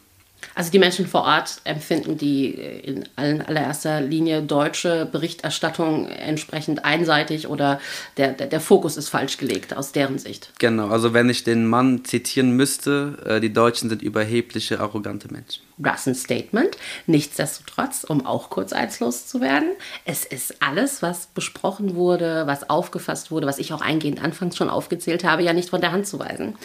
Also 0.56 0.72
die 0.72 0.80
Menschen 0.80 1.08
vor 1.08 1.24
Ort 1.24 1.62
empfinden 1.64 2.18
die 2.18 2.56
äh, 2.56 2.80
in 2.80 3.04
allererster 3.16 4.02
Linie 4.02 4.42
deutsche 4.42 5.06
Berichterstattung 5.06 6.08
entsprechend 6.08 6.86
einseitig 6.86 7.48
oder 7.48 7.80
der, 8.18 8.34
der, 8.34 8.48
der, 8.48 8.60
Fokus 8.60 8.98
ist 8.98 9.10
falsch 9.10 9.38
gelegt 9.38 9.76
aus 9.76 9.92
deren 9.92 10.20
Sicht. 10.20 10.52
Genau, 10.60 10.88
also 10.90 11.14
wenn 11.14 11.30
ich 11.30 11.44
den 11.44 11.68
Mann 11.68 12.06
zitieren 12.06 12.52
müsste, 12.52 13.18
äh, 13.26 13.42
die 13.42 13.52
Deutschen 13.52 13.90
sind 13.90 14.02
überhebliche, 14.02 14.80
arrogante 14.80 15.32
Menschen. 15.32 15.62
Das 15.84 16.08
ein 16.08 16.16
Statement. 16.16 16.78
Nichtsdestotrotz, 17.08 18.04
um 18.04 18.26
auch 18.26 18.50
kurz 18.50 18.74
eizlos 18.74 19.28
zu 19.28 19.42
werden, 19.42 19.70
es 20.06 20.26
ist 20.26 20.62
alles, 20.62 21.02
was 21.02 21.28
besprochen 21.28 21.96
wurde, 21.96 22.48
was 22.48 22.70
aufgefasst 22.70 23.32
wurde, 23.32 23.48
was 23.48 23.60
ich 23.60 23.74
auch 23.74 23.82
eingehend 23.82 24.24
anfangs 24.24 24.58
schon 24.58 24.70
aufgezählt 24.70 25.24
habe, 25.24 25.44
ja 25.44 25.54
nicht 25.54 25.70
von 25.70 25.82
der 25.82 25.92
Hand 25.92 26.08
zu 26.08 26.20
weisen. 26.20 26.56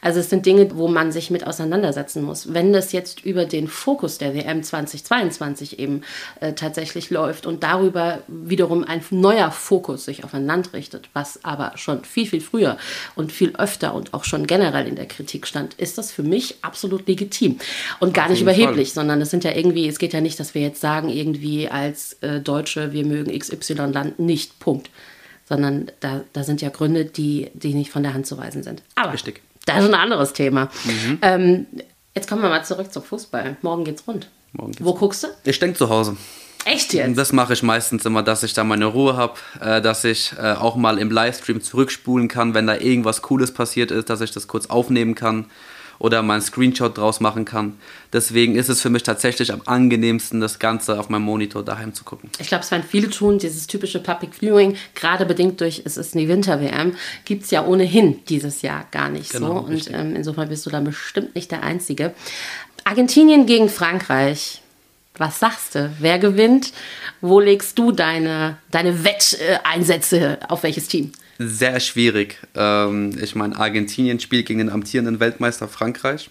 Also 0.00 0.20
es 0.20 0.30
sind 0.30 0.46
Dinge, 0.46 0.76
wo 0.76 0.88
man 0.88 1.12
sich 1.12 1.30
mit 1.30 1.46
auseinandersetzen 1.46 2.22
muss. 2.22 2.52
Wenn 2.52 2.72
das 2.72 2.92
jetzt 2.92 3.24
über 3.24 3.44
den 3.44 3.68
Fokus 3.68 4.18
der 4.18 4.34
WM 4.34 4.62
2022 4.62 5.78
eben 5.78 6.02
äh, 6.40 6.52
tatsächlich 6.52 7.10
läuft 7.10 7.46
und 7.46 7.62
darüber 7.62 8.20
wiederum 8.28 8.84
ein 8.84 9.02
neuer 9.10 9.50
Fokus 9.50 10.04
sich 10.04 10.24
auf 10.24 10.34
ein 10.34 10.46
Land 10.46 10.72
richtet, 10.72 11.08
was 11.12 11.44
aber 11.44 11.72
schon 11.76 12.04
viel, 12.04 12.26
viel 12.26 12.40
früher 12.40 12.76
und 13.14 13.32
viel 13.32 13.54
öfter 13.56 13.94
und 13.94 14.14
auch 14.14 14.24
schon 14.24 14.46
generell 14.46 14.86
in 14.86 14.96
der 14.96 15.06
Kritik 15.06 15.46
stand, 15.46 15.74
ist 15.74 15.98
das 15.98 16.12
für 16.12 16.22
mich 16.22 16.56
absolut 16.62 17.06
legitim 17.08 17.58
und 18.00 18.14
gar 18.14 18.28
nicht 18.28 18.44
überheblich, 18.62 18.88
Fall. 18.88 18.94
sondern 18.94 19.20
es 19.20 19.30
sind 19.30 19.44
ja 19.44 19.52
irgendwie, 19.52 19.88
es 19.88 19.98
geht 19.98 20.12
ja 20.12 20.20
nicht, 20.20 20.38
dass 20.40 20.54
wir 20.54 20.62
jetzt 20.62 20.80
sagen, 20.80 21.08
irgendwie 21.08 21.68
als 21.68 22.14
äh, 22.20 22.40
Deutsche, 22.40 22.92
wir 22.92 23.04
mögen 23.04 23.36
XY-Land 23.36 24.18
nicht, 24.18 24.58
Punkt. 24.58 24.90
Sondern 25.48 25.90
da, 26.00 26.22
da 26.34 26.44
sind 26.44 26.60
ja 26.60 26.68
Gründe, 26.68 27.06
die, 27.06 27.50
die 27.54 27.72
nicht 27.72 27.90
von 27.90 28.02
der 28.02 28.12
Hand 28.12 28.26
zu 28.26 28.36
weisen 28.36 28.62
sind. 28.62 28.82
Aber 28.96 29.14
Richtig. 29.14 29.40
das 29.64 29.82
ist 29.84 29.88
ein 29.88 29.94
anderes 29.94 30.34
Thema. 30.34 30.70
Mhm. 30.84 31.18
Ähm, 31.22 31.66
jetzt 32.14 32.28
kommen 32.28 32.42
wir 32.42 32.50
mal 32.50 32.64
zurück 32.64 32.92
zum 32.92 33.02
Fußball. 33.02 33.56
Morgen 33.62 33.84
geht's 33.84 34.06
rund. 34.06 34.28
Morgen 34.52 34.72
geht's 34.72 34.84
Wo 34.84 34.90
rund. 34.90 35.00
guckst 35.00 35.24
du? 35.24 35.28
Ich 35.44 35.58
denke 35.58 35.78
zu 35.78 35.88
Hause. 35.88 36.16
Echt 36.66 36.92
jetzt? 36.92 37.16
Das 37.16 37.32
mache 37.32 37.54
ich 37.54 37.62
meistens 37.62 38.04
immer, 38.04 38.22
dass 38.22 38.42
ich 38.42 38.52
da 38.52 38.62
meine 38.62 38.84
Ruhe 38.86 39.16
habe, 39.16 39.34
äh, 39.60 39.80
dass 39.80 40.04
ich 40.04 40.32
äh, 40.38 40.52
auch 40.52 40.76
mal 40.76 40.98
im 40.98 41.10
Livestream 41.10 41.62
zurückspulen 41.62 42.28
kann, 42.28 42.52
wenn 42.52 42.66
da 42.66 42.76
irgendwas 42.76 43.22
Cooles 43.22 43.54
passiert 43.54 43.90
ist, 43.90 44.10
dass 44.10 44.20
ich 44.20 44.32
das 44.32 44.48
kurz 44.48 44.66
aufnehmen 44.66 45.14
kann 45.14 45.46
oder 45.98 46.22
mal 46.22 46.34
einen 46.34 46.42
Screenshot 46.42 46.96
draus 46.96 47.20
machen 47.20 47.44
kann. 47.44 47.78
Deswegen 48.12 48.56
ist 48.56 48.68
es 48.68 48.80
für 48.80 48.90
mich 48.90 49.02
tatsächlich 49.02 49.52
am 49.52 49.62
angenehmsten, 49.66 50.40
das 50.40 50.58
Ganze 50.58 50.98
auf 50.98 51.08
meinem 51.08 51.22
Monitor 51.22 51.64
daheim 51.64 51.94
zu 51.94 52.04
gucken. 52.04 52.30
Ich 52.38 52.48
glaube, 52.48 52.64
es 52.64 52.70
werden 52.70 52.84
viele 52.88 53.10
tun, 53.10 53.38
dieses 53.38 53.66
typische 53.66 54.00
Public 54.00 54.34
Viewing, 54.34 54.76
gerade 54.94 55.26
bedingt 55.26 55.60
durch, 55.60 55.82
es 55.84 55.96
ist 55.96 56.16
eine 56.16 56.28
Winter-WM, 56.28 56.94
gibt 57.24 57.44
es 57.44 57.50
ja 57.50 57.64
ohnehin 57.64 58.24
dieses 58.26 58.62
Jahr 58.62 58.86
gar 58.90 59.08
nicht 59.08 59.32
genau, 59.32 59.60
so. 59.60 59.66
Und 59.66 59.90
ähm, 59.92 60.16
insofern 60.16 60.48
bist 60.48 60.64
du 60.66 60.70
dann 60.70 60.84
bestimmt 60.84 61.34
nicht 61.34 61.50
der 61.50 61.62
Einzige. 61.62 62.14
Argentinien 62.84 63.46
gegen 63.46 63.68
Frankreich. 63.68 64.62
Was 65.16 65.40
sagst 65.40 65.74
du? 65.74 65.90
Wer 65.98 66.18
gewinnt? 66.18 66.72
Wo 67.20 67.40
legst 67.40 67.76
du 67.78 67.90
deine, 67.90 68.58
deine 68.70 69.04
Wetteinsätze 69.04 70.38
auf 70.48 70.62
welches 70.62 70.86
Team? 70.86 71.12
Sehr 71.38 71.80
schwierig. 71.80 72.38
Ähm, 72.54 73.16
ich 73.20 73.34
meine, 73.34 73.56
Argentinien 73.58 74.20
spielt 74.20 74.46
gegen 74.46 74.58
den 74.58 74.70
amtierenden 74.70 75.20
Weltmeister 75.20 75.68
Frankreich. 75.68 76.30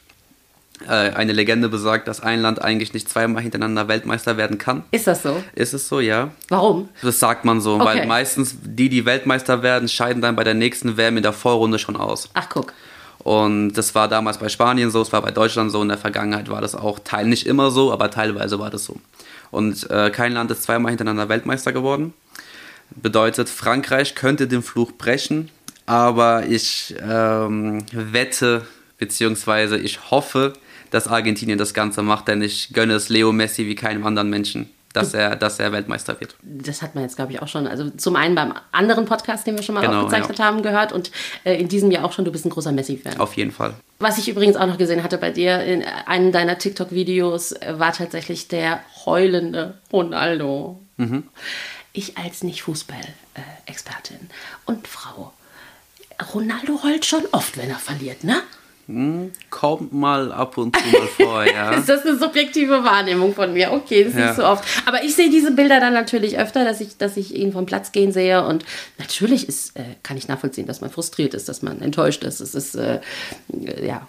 Äh, 0.85 0.91
eine 0.91 1.33
Legende 1.33 1.69
besagt, 1.69 2.07
dass 2.07 2.21
ein 2.21 2.41
Land 2.41 2.61
eigentlich 2.61 2.93
nicht 2.93 3.09
zweimal 3.09 3.41
hintereinander 3.41 3.87
Weltmeister 3.87 4.37
werden 4.37 4.59
kann. 4.59 4.83
Ist 4.91 5.07
das 5.07 5.23
so? 5.23 5.41
Ist 5.55 5.73
es 5.73 5.87
so, 5.87 5.99
ja. 5.99 6.29
Warum? 6.49 6.89
Das 7.01 7.19
sagt 7.19 7.45
man 7.45 7.61
so, 7.61 7.75
okay. 7.75 7.85
weil 7.85 8.05
meistens 8.05 8.57
die, 8.61 8.89
die 8.89 9.05
Weltmeister 9.05 9.63
werden, 9.63 9.89
scheiden 9.89 10.21
dann 10.21 10.35
bei 10.35 10.43
der 10.43 10.53
nächsten 10.53 10.97
WM 10.97 11.17
in 11.17 11.23
der 11.23 11.33
Vorrunde 11.33 11.79
schon 11.79 11.95
aus. 11.95 12.29
Ach, 12.35 12.47
guck. 12.49 12.73
Und 13.19 13.73
das 13.73 13.95
war 13.95 14.07
damals 14.07 14.37
bei 14.37 14.49
Spanien 14.49 14.91
so, 14.91 15.01
es 15.01 15.11
war 15.11 15.21
bei 15.21 15.31
Deutschland 15.31 15.71
so, 15.71 15.81
in 15.81 15.89
der 15.89 15.97
Vergangenheit 15.97 16.49
war 16.49 16.61
das 16.61 16.75
auch 16.75 16.99
teil 16.99 17.25
nicht 17.25 17.47
immer 17.47 17.71
so, 17.71 17.91
aber 17.91 18.11
teilweise 18.11 18.59
war 18.59 18.69
das 18.69 18.85
so. 18.85 18.97
Und 19.49 19.89
äh, 19.89 20.11
kein 20.11 20.33
Land 20.33 20.51
ist 20.51 20.63
zweimal 20.63 20.91
hintereinander 20.91 21.27
Weltmeister 21.27 21.73
geworden. 21.73 22.13
Bedeutet, 22.95 23.49
Frankreich 23.49 24.15
könnte 24.15 24.47
den 24.47 24.63
Fluch 24.63 24.91
brechen, 24.93 25.49
aber 25.85 26.45
ich 26.45 26.95
ähm, 27.01 27.85
wette, 27.91 28.65
beziehungsweise 28.97 29.77
ich 29.77 30.11
hoffe, 30.11 30.53
dass 30.91 31.07
Argentinien 31.07 31.57
das 31.57 31.73
Ganze 31.73 32.01
macht, 32.01 32.27
denn 32.27 32.41
ich 32.41 32.73
gönne 32.73 32.93
es 32.93 33.09
Leo 33.09 33.31
Messi 33.31 33.65
wie 33.67 33.75
keinem 33.75 34.05
anderen 34.05 34.29
Menschen 34.29 34.69
dass 34.97 35.13
er, 35.13 35.35
dass 35.35 35.59
er 35.59 35.71
Weltmeister 35.71 36.19
wird. 36.19 36.35
Das 36.41 36.81
hat 36.81 36.95
man 36.95 37.03
jetzt, 37.03 37.15
glaube 37.15 37.31
ich, 37.31 37.41
auch 37.41 37.47
schon. 37.47 37.67
Also 37.67 37.89
zum 37.91 38.15
einen 38.15 38.35
beim 38.35 38.53
anderen 38.71 39.05
Podcast, 39.05 39.45
den 39.45 39.55
wir 39.55 39.63
schon 39.63 39.75
mal 39.75 39.81
genau, 39.81 40.01
aufgezeichnet 40.01 40.39
ja. 40.39 40.45
haben, 40.45 40.61
gehört 40.61 40.91
und 40.91 41.11
äh, 41.43 41.59
in 41.59 41.67
diesem 41.67 41.91
Jahr 41.91 42.05
auch 42.05 42.13
schon, 42.13 42.25
du 42.25 42.31
bist 42.31 42.45
ein 42.45 42.49
großer 42.49 42.71
Messi-Fan. 42.71 43.19
Auf 43.19 43.35
jeden 43.35 43.51
Fall. 43.51 43.73
Was 43.99 44.17
ich 44.17 44.29
übrigens 44.29 44.55
auch 44.55 44.67
noch 44.67 44.77
gesehen 44.77 45.03
hatte 45.03 45.17
bei 45.17 45.31
dir 45.31 45.63
in 45.63 45.83
einem 45.83 46.31
deiner 46.31 46.57
TikTok-Videos, 46.57 47.53
äh, 47.53 47.75
war 47.77 47.93
tatsächlich 47.93 48.47
der 48.47 48.79
heulende 49.05 49.75
Ronaldo. 49.91 50.79
Mhm. 50.97 51.23
Ich 51.97 52.15
als 52.15 52.43
Nicht-Fußball-Expertin 52.43 54.29
und 54.65 54.87
Frau. 54.87 55.33
Ronaldo 56.31 56.83
heult 56.83 57.07
schon 57.07 57.23
oft, 57.31 57.57
wenn 57.57 57.71
er 57.71 57.79
verliert, 57.79 58.23
ne? 58.23 58.43
Hm, 58.85 59.31
kommt 59.49 59.93
mal 59.93 60.31
ab 60.31 60.59
und 60.59 60.75
zu 60.77 60.87
mal 60.95 61.07
vor, 61.07 61.45
ja. 61.51 61.71
ist 61.71 61.89
das 61.89 62.05
eine 62.05 62.15
subjektive 62.15 62.83
Wahrnehmung 62.83 63.33
von 63.33 63.51
mir? 63.51 63.71
Okay, 63.71 64.03
das 64.03 64.13
ist 64.13 64.19
ja. 64.19 64.27
nicht 64.27 64.35
so 64.35 64.45
oft. 64.45 64.63
Aber 64.85 65.03
ich 65.03 65.15
sehe 65.15 65.31
diese 65.31 65.49
Bilder 65.49 65.79
dann 65.79 65.93
natürlich 65.93 66.37
öfter, 66.37 66.63
dass 66.63 66.81
ich, 66.81 66.97
dass 66.97 67.17
ich 67.17 67.33
ihn 67.33 67.51
vom 67.51 67.65
Platz 67.65 67.91
gehen 67.91 68.11
sehe. 68.11 68.45
Und 68.45 68.63
natürlich 68.99 69.47
ist, 69.47 69.75
äh, 69.75 69.95
kann 70.03 70.17
ich 70.17 70.27
nachvollziehen, 70.27 70.67
dass 70.67 70.81
man 70.81 70.91
frustriert 70.91 71.33
ist, 71.33 71.49
dass 71.49 71.63
man 71.63 71.81
enttäuscht 71.81 72.23
ist. 72.23 72.41
Es 72.41 72.53
ist 72.53 72.75
äh, 72.75 73.01
ja, 73.81 74.07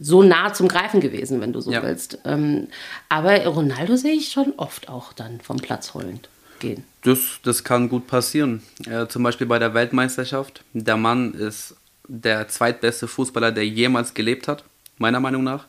so 0.00 0.24
nah 0.24 0.52
zum 0.52 0.66
Greifen 0.66 0.98
gewesen, 0.98 1.40
wenn 1.40 1.52
du 1.52 1.60
so 1.60 1.70
ja. 1.70 1.84
willst. 1.84 2.18
Ähm, 2.24 2.66
aber 3.08 3.46
Ronaldo 3.46 3.94
sehe 3.94 4.14
ich 4.14 4.32
schon 4.32 4.54
oft 4.56 4.88
auch 4.88 5.12
dann 5.12 5.40
vom 5.40 5.58
Platz 5.58 5.94
heulend 5.94 6.28
gehen. 6.60 6.84
Das, 7.02 7.18
das 7.42 7.64
kann 7.64 7.88
gut 7.88 8.06
passieren. 8.06 8.62
Äh, 8.86 9.06
zum 9.06 9.22
Beispiel 9.22 9.46
bei 9.46 9.58
der 9.58 9.74
Weltmeisterschaft. 9.74 10.64
Der 10.72 10.96
Mann 10.96 11.34
ist 11.34 11.76
der 12.06 12.48
zweitbeste 12.48 13.06
Fußballer, 13.06 13.52
der 13.52 13.66
jemals 13.66 14.14
gelebt 14.14 14.48
hat, 14.48 14.64
meiner 14.98 15.20
Meinung 15.20 15.44
nach. 15.44 15.66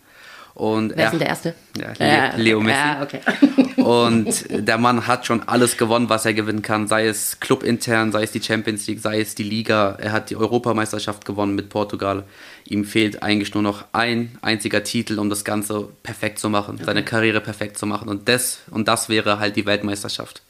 Und 0.60 0.94
Wer 0.96 1.06
ist 1.06 1.12
denn 1.12 1.20
der 1.20 1.30
Erste? 1.30 1.56
Ja, 1.78 2.36
Le 2.36 2.44
Leo 2.44 2.60
Messi. 2.60 2.78
Ja, 2.78 3.02
okay. 3.02 3.22
und 3.82 4.46
der 4.50 4.78
Mann 4.78 5.08
hat 5.08 5.26
schon 5.26 5.48
alles 5.48 5.78
gewonnen, 5.78 6.10
was 6.10 6.26
er 6.26 6.34
gewinnen 6.34 6.62
kann. 6.62 6.88
Sei 6.88 7.08
es 7.08 7.40
clubintern, 7.40 8.12
sei 8.12 8.24
es 8.24 8.32
die 8.32 8.42
Champions 8.42 8.86
League, 8.88 9.00
sei 9.00 9.22
es 9.22 9.36
die 9.36 9.44
Liga. 9.44 9.96
Er 10.00 10.12
hat 10.12 10.30
die 10.30 10.36
Europameisterschaft 10.36 11.24
gewonnen 11.24 11.56
mit 11.56 11.70
Portugal. 11.70 12.24
Ihm 12.66 12.84
fehlt 12.84 13.24
eigentlich 13.24 13.54
nur 13.54 13.64
noch 13.64 13.86
ein 13.94 14.38
einziger 14.42 14.84
Titel, 14.84 15.18
um 15.20 15.30
das 15.30 15.46
Ganze 15.46 15.88
perfekt 16.04 16.40
zu 16.40 16.50
machen, 16.50 16.76
okay. 16.76 16.84
seine 16.86 17.06
Karriere 17.06 17.40
perfekt 17.40 17.78
zu 17.78 17.86
machen. 17.86 18.10
Und 18.10 18.28
das, 18.28 18.60
und 18.70 18.88
das 18.90 19.08
wäre 19.08 19.40
halt 19.40 19.56
die 19.56 19.66
Weltmeisterschaft. 19.66 20.42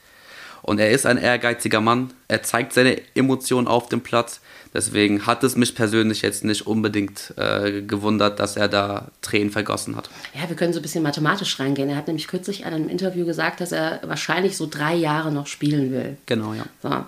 Und 0.62 0.80
er 0.80 0.92
ist 0.92 1.06
ein 1.06 1.18
ehrgeiziger 1.18 1.82
Mann. 1.82 2.14
Er 2.28 2.44
zeigt 2.44 2.74
seine 2.74 3.02
Emotionen 3.16 3.68
auf 3.68 3.90
dem 3.90 4.02
Platz. 4.02 4.42
Deswegen 4.74 5.26
hat 5.26 5.44
es 5.44 5.56
mich 5.56 5.74
persönlich 5.74 6.22
jetzt 6.22 6.44
nicht 6.44 6.68
unbedingt 6.68 7.34
äh, 7.38 7.82
gewundert, 7.82 8.40
dass 8.40 8.56
er 8.56 8.68
da 8.68 9.08
Tränen 9.22 9.50
vergossen 9.52 9.96
hat. 9.96 10.10
Ja, 10.36 10.48
wir 10.48 10.56
können 10.56 10.74
so 10.74 10.80
ein 10.80 10.84
bisschen 10.84 11.02
mathematisch 11.02 11.60
reingehen. 11.60 11.90
Er 11.90 11.96
hat 11.96 12.06
nämlich 12.06 12.28
kürzlich 12.28 12.62
in 12.62 12.68
einem 12.68 12.88
Interview 12.88 13.26
gesagt, 13.26 13.62
dass 13.62 13.72
er 13.72 14.00
wahrscheinlich 14.04 14.58
so 14.58 14.68
drei 14.68 14.94
Jahre 14.94 15.32
noch 15.32 15.48
spielen 15.48 15.92
will. 15.92 16.18
Genau, 16.28 16.54
ja. 16.54 16.66
So. 16.84 17.04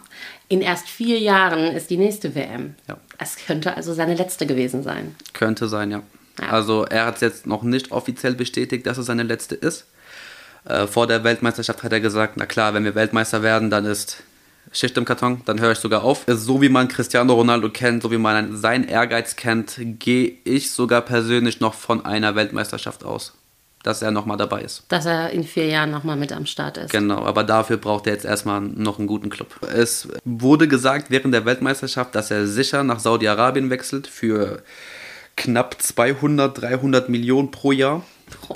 In 0.47 0.61
erst 0.61 0.89
vier 0.89 1.19
Jahren 1.19 1.75
ist 1.75 1.91
die 1.91 1.97
nächste 1.97 2.33
WM. 2.33 2.75
Ja. 2.87 2.97
Es 3.19 3.35
könnte 3.35 3.77
also 3.77 3.93
seine 3.93 4.15
letzte 4.15 4.47
gewesen 4.47 4.81
sein. 4.81 5.15
Könnte 5.33 5.67
sein, 5.67 5.91
ja. 5.91 6.01
ja. 6.41 6.49
Also 6.49 6.85
er 6.85 7.05
hat 7.05 7.15
es 7.15 7.21
jetzt 7.21 7.45
noch 7.45 7.61
nicht 7.61 7.91
offiziell 7.91 8.33
bestätigt, 8.33 8.87
dass 8.87 8.97
es 8.97 9.05
seine 9.05 9.23
letzte 9.23 9.53
ist. 9.53 9.85
Äh, 10.65 10.87
vor 10.87 11.07
der 11.07 11.23
Weltmeisterschaft 11.23 11.83
hat 11.83 11.91
er 11.91 11.99
gesagt, 11.99 12.33
na 12.37 12.45
klar, 12.45 12.73
wenn 12.73 12.83
wir 12.83 12.95
Weltmeister 12.95 13.41
werden, 13.41 13.69
dann 13.69 13.85
ist 13.85 14.23
Schicht 14.71 14.95
im 14.97 15.05
Karton, 15.05 15.41
dann 15.45 15.59
höre 15.59 15.71
ich 15.71 15.79
sogar 15.79 16.03
auf. 16.03 16.23
So 16.27 16.61
wie 16.61 16.69
man 16.69 16.87
Cristiano 16.87 17.33
Ronaldo 17.33 17.69
kennt, 17.69 18.03
so 18.03 18.11
wie 18.11 18.17
man 18.17 18.55
seinen 18.55 18.87
Ehrgeiz 18.87 19.35
kennt, 19.35 19.75
gehe 19.99 20.37
ich 20.43 20.71
sogar 20.71 21.01
persönlich 21.01 21.59
noch 21.59 21.73
von 21.73 22.05
einer 22.05 22.35
Weltmeisterschaft 22.35 23.03
aus. 23.03 23.33
Dass 23.83 24.03
er 24.03 24.11
nochmal 24.11 24.37
dabei 24.37 24.61
ist. 24.61 24.83
Dass 24.89 25.07
er 25.07 25.31
in 25.31 25.43
vier 25.43 25.65
Jahren 25.65 25.89
nochmal 25.89 26.15
mit 26.15 26.31
am 26.31 26.45
Start 26.45 26.77
ist. 26.77 26.91
Genau, 26.91 27.25
aber 27.25 27.43
dafür 27.43 27.77
braucht 27.77 28.05
er 28.05 28.13
jetzt 28.13 28.25
erstmal 28.25 28.61
noch 28.61 28.99
einen 28.99 29.07
guten 29.07 29.31
Club. 29.31 29.47
Es 29.73 30.07
wurde 30.23 30.67
gesagt 30.67 31.09
während 31.09 31.33
der 31.33 31.45
Weltmeisterschaft, 31.45 32.13
dass 32.13 32.29
er 32.29 32.45
sicher 32.45 32.83
nach 32.83 32.99
Saudi-Arabien 32.99 33.71
wechselt 33.71 34.05
für 34.05 34.61
knapp 35.35 35.81
200, 35.81 36.61
300 36.61 37.09
Millionen 37.09 37.49
pro 37.49 37.71
Jahr 37.71 38.03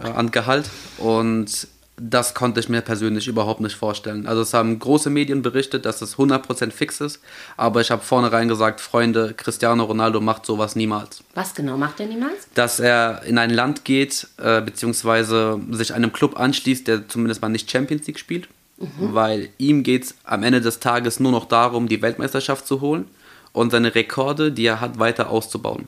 äh, 0.04 0.08
an 0.08 0.30
Gehalt. 0.30 0.70
Und 1.00 1.68
das 1.98 2.34
konnte 2.34 2.60
ich 2.60 2.68
mir 2.68 2.82
persönlich 2.82 3.28
überhaupt 3.28 3.62
nicht 3.62 3.76
vorstellen. 3.76 4.28
Also 4.28 4.42
es 4.42 4.54
haben 4.54 4.80
große 4.80 5.10
Medien 5.10 5.42
berichtet, 5.42 5.86
dass 5.86 6.02
es 6.02 6.18
100% 6.18 6.72
fix 6.72 7.00
ist, 7.00 7.22
aber 7.56 7.82
ich 7.82 7.90
habe 7.90 8.04
vornherein 8.04 8.48
gesagt, 8.50 8.82
Freunde, 8.82 9.34
Cristiano 9.36 9.86
Ronaldo 9.86 10.20
macht 10.20 10.46
sowas 10.46 10.76
niemals. 10.76 11.24
Was 11.34 11.56
genau 11.56 11.78
macht 11.78 12.00
er 12.00 12.08
niemals? 12.08 12.48
Dass 12.54 12.80
er 12.80 13.24
in 13.24 13.38
ein 13.38 13.50
Land 13.50 13.86
geht, 13.86 14.28
äh, 14.38 14.62
beziehungsweise 14.62 15.60
sich 15.72 15.94
einem 15.94 16.12
Club 16.12 16.38
anschließt, 16.38 16.88
der 16.88 17.08
zumindest 17.08 17.42
mal 17.42 17.50
nicht 17.50 17.72
Champions 17.72 18.06
League 18.08 18.20
spielt, 18.20 18.50
mhm. 18.78 19.14
weil 19.14 19.50
ihm 19.58 19.84
geht 19.84 20.04
es 20.04 20.16
am 20.26 20.44
Ende 20.44 20.60
des 20.60 20.80
Tages 20.80 21.22
nur 21.22 21.32
noch 21.32 21.46
darum, 21.46 21.88
die 21.88 22.02
Weltmeisterschaft 22.02 22.68
zu 22.68 22.82
holen 22.82 23.06
und 23.54 23.72
seine 23.72 23.96
Rekorde, 23.96 24.52
die 24.52 24.66
er 24.66 24.82
hat, 24.82 25.00
weiter 25.00 25.30
auszubauen. 25.30 25.88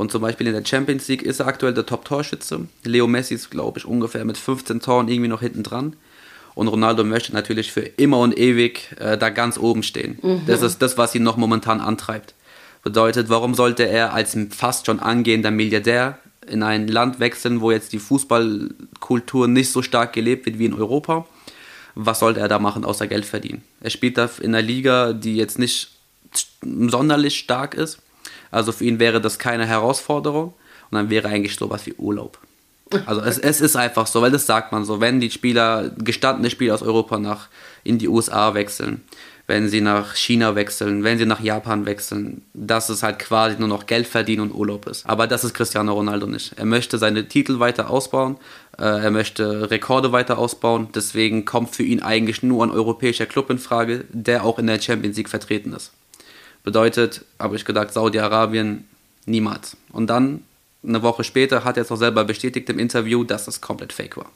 Und 0.00 0.10
zum 0.10 0.22
Beispiel 0.22 0.46
in 0.46 0.54
der 0.54 0.64
Champions 0.64 1.08
League 1.08 1.20
ist 1.20 1.40
er 1.40 1.46
aktuell 1.46 1.74
der 1.74 1.84
Top-Torschütze. 1.84 2.66
Leo 2.84 3.06
Messi 3.06 3.34
ist, 3.34 3.50
glaube 3.50 3.78
ich, 3.78 3.84
ungefähr 3.84 4.24
mit 4.24 4.38
15 4.38 4.80
Toren 4.80 5.08
irgendwie 5.08 5.28
noch 5.28 5.42
hinten 5.42 5.62
dran. 5.62 5.94
Und 6.54 6.68
Ronaldo 6.68 7.04
möchte 7.04 7.34
natürlich 7.34 7.70
für 7.70 7.82
immer 7.82 8.18
und 8.20 8.38
ewig 8.38 8.96
äh, 8.98 9.18
da 9.18 9.28
ganz 9.28 9.58
oben 9.58 9.82
stehen. 9.82 10.18
Mhm. 10.22 10.46
Das 10.46 10.62
ist 10.62 10.80
das, 10.80 10.96
was 10.96 11.14
ihn 11.14 11.22
noch 11.22 11.36
momentan 11.36 11.82
antreibt. 11.82 12.32
Bedeutet, 12.82 13.28
warum 13.28 13.54
sollte 13.54 13.86
er 13.86 14.14
als 14.14 14.34
fast 14.48 14.86
schon 14.86 15.00
angehender 15.00 15.50
Milliardär 15.50 16.18
in 16.48 16.62
ein 16.62 16.88
Land 16.88 17.20
wechseln, 17.20 17.60
wo 17.60 17.70
jetzt 17.70 17.92
die 17.92 17.98
Fußballkultur 17.98 19.48
nicht 19.48 19.70
so 19.70 19.82
stark 19.82 20.14
gelebt 20.14 20.46
wird 20.46 20.58
wie 20.58 20.64
in 20.64 20.72
Europa? 20.72 21.26
Was 21.94 22.20
sollte 22.20 22.40
er 22.40 22.48
da 22.48 22.58
machen, 22.58 22.86
außer 22.86 23.06
Geld 23.06 23.26
verdienen? 23.26 23.60
Er 23.82 23.90
spielt 23.90 24.16
da 24.16 24.30
in 24.40 24.54
einer 24.54 24.66
Liga, 24.66 25.12
die 25.12 25.36
jetzt 25.36 25.58
nicht 25.58 25.90
sonderlich 26.62 27.38
stark 27.38 27.74
ist 27.74 27.98
also 28.50 28.72
für 28.72 28.84
ihn 28.84 28.98
wäre 28.98 29.20
das 29.20 29.38
keine 29.38 29.66
Herausforderung 29.66 30.54
und 30.90 30.96
dann 30.96 31.10
wäre 31.10 31.28
eigentlich 31.28 31.56
sowas 31.56 31.86
wie 31.86 31.94
Urlaub. 31.94 32.38
Also 33.06 33.20
es, 33.20 33.38
es 33.38 33.60
ist 33.60 33.76
einfach 33.76 34.06
so, 34.06 34.20
weil 34.20 34.32
das 34.32 34.46
sagt 34.46 34.72
man 34.72 34.84
so, 34.84 35.00
wenn 35.00 35.20
die 35.20 35.30
Spieler, 35.30 35.90
gestandene 35.98 36.50
Spieler 36.50 36.74
aus 36.74 36.82
Europa 36.82 37.18
nach 37.18 37.48
in 37.84 37.98
die 37.98 38.08
USA 38.08 38.54
wechseln, 38.54 39.02
wenn 39.46 39.68
sie 39.68 39.80
nach 39.80 40.14
China 40.16 40.54
wechseln, 40.54 41.04
wenn 41.04 41.18
sie 41.18 41.26
nach 41.26 41.40
Japan 41.40 41.86
wechseln, 41.86 42.42
dass 42.52 42.88
es 42.88 43.02
halt 43.02 43.18
quasi 43.20 43.56
nur 43.58 43.68
noch 43.68 43.86
Geld 43.86 44.06
verdienen 44.06 44.42
und 44.42 44.54
Urlaub 44.54 44.86
ist. 44.86 45.08
Aber 45.08 45.26
das 45.26 45.44
ist 45.44 45.54
Cristiano 45.54 45.92
Ronaldo 45.92 46.26
nicht. 46.26 46.52
Er 46.56 46.64
möchte 46.64 46.98
seine 46.98 47.28
Titel 47.28 47.60
weiter 47.60 47.90
ausbauen, 47.90 48.36
äh, 48.78 48.84
er 48.84 49.10
möchte 49.10 49.70
Rekorde 49.70 50.12
weiter 50.12 50.38
ausbauen, 50.38 50.88
deswegen 50.94 51.44
kommt 51.44 51.74
für 51.74 51.82
ihn 51.82 52.02
eigentlich 52.02 52.42
nur 52.42 52.64
ein 52.64 52.70
europäischer 52.70 53.26
Club 53.26 53.50
in 53.50 53.58
Frage, 53.58 54.04
der 54.10 54.44
auch 54.44 54.58
in 54.58 54.66
der 54.66 54.80
Champions 54.80 55.16
League 55.16 55.28
vertreten 55.28 55.72
ist. 55.72 55.92
Bedeutet, 56.62 57.24
habe 57.38 57.56
ich 57.56 57.64
gedacht, 57.64 57.92
Saudi-Arabien 57.92 58.86
niemals. 59.26 59.76
Und 59.92 60.08
dann, 60.08 60.44
eine 60.86 61.02
Woche 61.02 61.24
später, 61.24 61.64
hat 61.64 61.76
er 61.76 61.82
es 61.82 61.92
auch 61.92 61.96
selber 61.96 62.24
bestätigt 62.24 62.68
im 62.70 62.78
Interview, 62.78 63.24
dass 63.24 63.48
es 63.48 63.60
komplett 63.60 63.92
fake 63.92 64.16
war. 64.16 64.30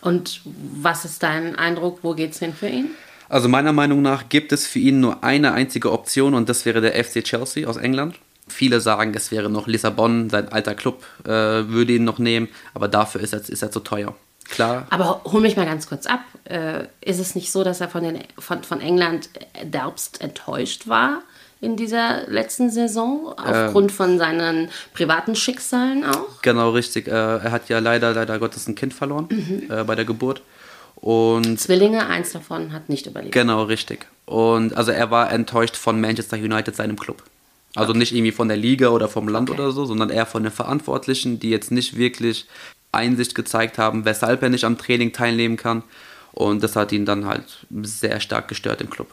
Und 0.00 0.40
was 0.44 1.04
ist 1.04 1.22
dein 1.22 1.56
Eindruck, 1.56 2.00
wo 2.02 2.14
geht 2.14 2.32
es 2.32 2.38
hin 2.38 2.54
für 2.54 2.68
ihn? 2.68 2.90
Also 3.28 3.48
meiner 3.48 3.72
Meinung 3.72 4.02
nach 4.02 4.28
gibt 4.28 4.52
es 4.52 4.66
für 4.66 4.80
ihn 4.80 5.00
nur 5.00 5.22
eine 5.22 5.52
einzige 5.52 5.92
Option 5.92 6.34
und 6.34 6.48
das 6.48 6.64
wäre 6.64 6.80
der 6.80 7.02
FC 7.02 7.22
Chelsea 7.22 7.68
aus 7.68 7.76
England. 7.76 8.16
Viele 8.48 8.80
sagen, 8.80 9.12
es 9.14 9.30
wäre 9.30 9.48
noch 9.48 9.68
Lissabon, 9.68 10.28
sein 10.30 10.50
alter 10.50 10.74
Club 10.74 11.04
äh, 11.24 11.28
würde 11.28 11.92
ihn 11.92 12.02
noch 12.02 12.18
nehmen, 12.18 12.48
aber 12.74 12.88
dafür 12.88 13.20
ist 13.20 13.32
er, 13.32 13.48
ist 13.48 13.62
er 13.62 13.70
zu 13.70 13.80
teuer. 13.80 14.16
Klar. 14.48 14.86
Aber 14.90 15.22
hol 15.24 15.40
mich 15.40 15.56
mal 15.56 15.64
ganz 15.64 15.88
kurz 15.88 16.06
ab. 16.06 16.20
Äh, 16.42 16.86
ist 17.00 17.20
es 17.20 17.36
nicht 17.36 17.52
so, 17.52 17.62
dass 17.62 17.80
er 17.80 17.88
von, 17.88 18.02
den, 18.02 18.18
von, 18.36 18.64
von 18.64 18.80
England 18.80 19.30
derbst 19.62 20.20
enttäuscht 20.20 20.88
war? 20.88 21.22
In 21.60 21.76
dieser 21.76 22.26
letzten 22.28 22.70
Saison, 22.70 23.34
aufgrund 23.36 23.90
ähm, 23.90 23.96
von 23.96 24.18
seinen 24.18 24.70
privaten 24.94 25.36
Schicksalen 25.36 26.04
auch? 26.04 26.40
Genau, 26.42 26.70
richtig. 26.70 27.06
Äh, 27.06 27.10
er 27.10 27.50
hat 27.52 27.68
ja 27.68 27.78
leider, 27.78 28.14
leider 28.14 28.38
Gottes 28.38 28.66
ein 28.66 28.74
Kind 28.74 28.94
verloren 28.94 29.28
mhm. 29.30 29.70
äh, 29.70 29.84
bei 29.84 29.94
der 29.94 30.04
Geburt. 30.04 30.42
Und 30.96 31.58
Zwillinge, 31.60 32.06
eins 32.06 32.32
davon 32.32 32.72
hat 32.72 32.88
nicht 32.88 33.06
überlebt. 33.06 33.32
Genau, 33.32 33.62
richtig. 33.64 34.06
Und 34.26 34.76
also 34.76 34.90
er 34.90 35.10
war 35.10 35.32
enttäuscht 35.32 35.76
von 35.76 36.00
Manchester 36.00 36.36
United, 36.36 36.76
seinem 36.76 36.98
Club. 36.98 37.22
Also 37.74 37.90
okay. 37.90 37.98
nicht 37.98 38.12
irgendwie 38.12 38.32
von 38.32 38.48
der 38.48 38.56
Liga 38.56 38.88
oder 38.88 39.08
vom 39.08 39.28
Land 39.28 39.50
okay. 39.50 39.60
oder 39.60 39.70
so, 39.72 39.84
sondern 39.84 40.10
eher 40.10 40.26
von 40.26 40.42
den 40.42 40.52
Verantwortlichen, 40.52 41.38
die 41.40 41.50
jetzt 41.50 41.70
nicht 41.70 41.96
wirklich 41.96 42.46
Einsicht 42.92 43.34
gezeigt 43.34 43.78
haben, 43.78 44.04
weshalb 44.04 44.42
er 44.42 44.48
nicht 44.48 44.64
am 44.64 44.76
Training 44.76 45.12
teilnehmen 45.12 45.56
kann. 45.56 45.82
Und 46.32 46.62
das 46.62 46.76
hat 46.76 46.92
ihn 46.92 47.04
dann 47.04 47.26
halt 47.26 47.66
sehr 47.82 48.20
stark 48.20 48.48
gestört 48.48 48.80
im 48.80 48.90
Club. 48.90 49.08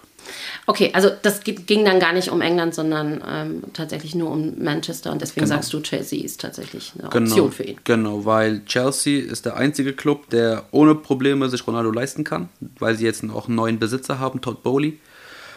Okay, 0.66 0.92
also 0.94 1.10
das 1.22 1.42
ging 1.44 1.86
dann 1.86 2.00
gar 2.00 2.12
nicht 2.12 2.30
um 2.30 2.42
England, 2.42 2.76
sondern 2.76 3.24
ähm, 3.26 3.64
tatsächlich 3.74 4.16
nur 4.16 4.32
um 4.32 4.62
Manchester 4.62 5.12
und 5.12 5.22
deswegen 5.22 5.46
genau. 5.46 5.56
sagst 5.56 5.72
du, 5.72 5.80
Chelsea 5.82 6.24
ist 6.24 6.42
tatsächlich 6.42 6.94
eine 7.00 7.10
genau, 7.10 7.26
Option 7.32 7.52
für 7.52 7.64
ihn. 7.64 7.78
Genau, 7.84 8.26
weil 8.26 8.66
Chelsea 8.66 9.22
ist 9.22 9.46
der 9.46 9.56
einzige 9.56 9.94
Club, 9.94 10.30
der 10.30 10.66
ohne 10.72 10.96
Probleme 10.96 11.50
sich 11.50 11.66
Ronaldo 11.66 11.92
leisten 11.92 12.24
kann, 12.24 12.50
weil 12.80 12.96
sie 12.96 13.06
jetzt 13.06 13.24
auch 13.30 13.48
einen 13.48 13.56
neuen 13.56 13.80
Besitzer 13.80 14.20
haben, 14.20 14.42
Todd 14.42 14.64
Bowley. 14.64 15.00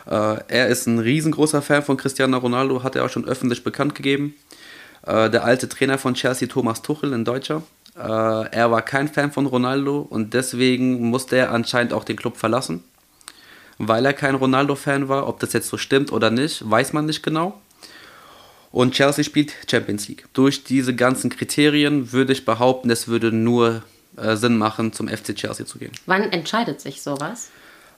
Äh, 0.06 0.36
er 0.48 0.68
ist 0.68 0.86
ein 0.86 0.98
riesengroßer 0.98 1.62
Fan 1.62 1.82
von 1.82 1.96
Cristiano 1.96 2.38
Ronaldo, 2.38 2.82
hat 2.82 2.96
er 2.96 3.04
auch 3.04 3.10
schon 3.10 3.26
öffentlich 3.26 3.64
bekannt 3.64 3.94
gegeben. 3.94 4.34
Äh, 5.04 5.30
der 5.30 5.44
alte 5.44 5.68
Trainer 5.68 5.98
von 5.98 6.14
Chelsea, 6.14 6.46
Thomas 6.46 6.82
Tuchel, 6.82 7.12
ein 7.12 7.24
Deutscher, 7.24 7.62
Äh, 7.96 8.02
er 8.02 8.70
war 8.70 8.82
kein 8.82 9.08
Fan 9.08 9.32
von 9.32 9.46
Ronaldo 9.46 10.06
und 10.08 10.32
deswegen 10.32 11.10
musste 11.10 11.36
er 11.36 11.50
anscheinend 11.50 11.92
auch 11.92 12.04
den 12.04 12.16
Club 12.16 12.36
verlassen, 12.36 12.84
weil 13.80 14.04
er 14.06 14.12
kein 14.12 14.34
Ronaldo-Fan 14.34 15.08
war. 15.08 15.26
Ob 15.26 15.40
das 15.40 15.52
jetzt 15.54 15.68
so 15.68 15.76
stimmt 15.78 16.12
oder 16.12 16.30
nicht, 16.30 16.68
weiß 16.68 16.92
man 16.92 17.06
nicht 17.06 17.22
genau. 17.22 17.60
Und 18.72 18.92
Chelsea 18.94 19.24
spielt 19.24 19.52
Champions 19.68 20.06
League. 20.08 20.26
Durch 20.32 20.62
diese 20.62 20.94
ganzen 20.94 21.30
Kriterien 21.30 22.12
würde 22.12 22.32
ich 22.32 22.44
behaupten, 22.44 22.88
es 22.90 23.08
würde 23.08 23.32
nur 23.32 23.82
äh, 24.16 24.36
Sinn 24.36 24.58
machen, 24.58 24.92
zum 24.92 25.08
FC 25.08 25.34
Chelsea 25.34 25.66
zu 25.66 25.78
gehen. 25.78 25.90
Wann 26.06 26.30
entscheidet 26.30 26.80
sich 26.80 27.02
sowas? 27.02 27.48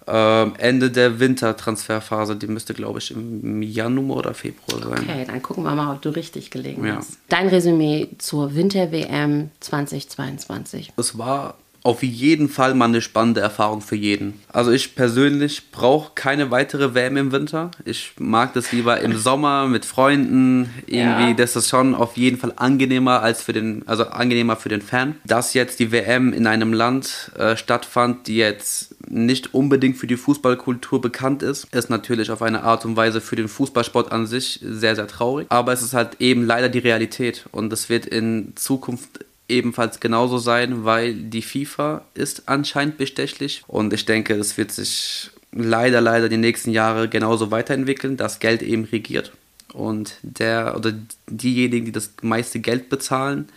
Ähm, 0.07 0.55
Ende 0.59 0.91
der 0.91 1.21
Wintertransferphase, 1.21 2.35
die 2.37 2.47
müsste, 2.49 2.75
glaube 2.75 2.99
ich, 3.01 3.11
im 3.13 3.63
Januar 3.63 4.17
oder 4.19 4.35
Februar 4.35 4.81
sein. 4.83 5.05
Okay, 5.09 5.25
dann 5.27 5.43
gucken 5.43 5.63
wir 5.63 5.75
mal, 5.75 5.95
ob 5.95 6.03
du 6.03 6.09
richtig 6.09 6.51
gelegen 6.51 6.85
Ja. 6.87 6.97
hast. 6.97 7.19
Dein 7.29 7.49
Resümee 7.49 8.09
zur 8.19 8.55
Winter-WM 8.55 9.51
2022. 9.61 10.93
Es 10.97 11.19
war 11.19 11.55
auf 11.85 12.03
jeden 12.03 12.49
Fall 12.49 12.75
mal 12.75 12.85
eine 12.87 13.01
spannende 13.01 13.41
Erfahrung 13.41 13.81
für 13.81 13.97
jeden. 13.97 14.41
Also 14.53 14.71
ich 14.71 14.95
persönlich 14.95 15.71
brauche 15.73 16.13
keine 16.15 16.51
weitere 16.51 16.95
WM 16.95 17.17
im 17.17 17.33
Winter. 17.33 17.71
Ich 17.85 18.13
mag 18.19 18.55
das 18.55 18.71
lieber 18.73 19.01
im 19.01 19.17
Sommer 19.17 19.67
mit 19.67 19.85
Freunden. 19.85 20.71
Irgendwie, 20.87 21.29
Ja. 21.29 21.35
das 21.35 21.57
ist 21.57 21.69
schon 21.69 21.95
auf 21.95 22.17
jeden 22.17 22.39
Fall 22.39 22.53
angenehmer 22.57 23.21
als 23.23 23.43
für 23.43 23.53
den, 23.53 23.83
also 23.87 24.05
angenehmer 24.05 24.57
für 24.57 24.69
den 24.69 24.81
Fan. 24.83 25.17
Dass 25.25 25.55
jetzt 25.55 25.81
die 25.81 25.91
WM 25.91 26.33
in 26.33 26.47
einem 26.47 26.73
Land 26.73 27.33
äh, 27.37 27.57
stattfand, 27.57 28.29
die 28.29 28.37
jetzt 28.37 28.95
nicht 29.09 29.53
unbedingt 29.53 29.97
für 29.97 30.07
die 30.07 30.17
Fußballkultur 30.17 31.01
bekannt 31.01 31.43
ist, 31.43 31.67
ist 31.75 31.91
natürlich 31.91 32.31
auf 32.31 32.43
eine 32.43 32.63
Art 32.63 32.85
und 32.85 32.97
Weise 32.97 33.21
für 33.21 33.35
den 33.37 33.49
Fußballsport 33.49 34.13
an 34.13 34.27
sich 34.27 34.61
sehr, 34.63 34.95
sehr 34.95 35.09
traurig. 35.09 35.47
Aber 35.51 35.73
es 35.73 35.83
ist 35.83 35.95
halt 35.95 36.21
eben 36.21 36.47
leider 36.47 36.69
die 36.69 36.79
Realität 36.79 37.45
und 37.51 37.73
es 37.73 37.89
wird 37.89 38.07
in 38.07 38.53
Zukunft 38.55 39.22
ebenfalls 39.53 40.01
genauso 40.01 40.39
sein, 40.39 40.85
weil 40.85 41.15
die 41.15 41.43
FIFA 41.43 42.03
ist 42.15 42.49
anscheinend 42.49 42.97
bestechlich. 42.97 43.63
Und 43.67 43.93
ich 43.93 44.05
denke, 44.05 44.37
das 44.37 44.57
wird 44.59 44.73
sich 44.73 45.31
leider, 45.53 46.01
leider 46.01 46.29
die 46.29 46.37
nächsten 46.37 46.71
Jahre 46.71 47.09
genauso 47.09 47.51
weiterentwickeln, 47.51 48.17
dass 48.17 48.41
Geld 48.41 48.63
eben 48.63 48.85
regiert. 48.85 49.33
Und 49.73 50.17
der 50.23 50.75
oder 50.77 50.93
diejenigen, 51.29 51.87
die 51.87 51.93
das 51.93 52.13
meiste 52.23 52.61
Geld 52.61 52.89
bezahlen, 52.89 53.49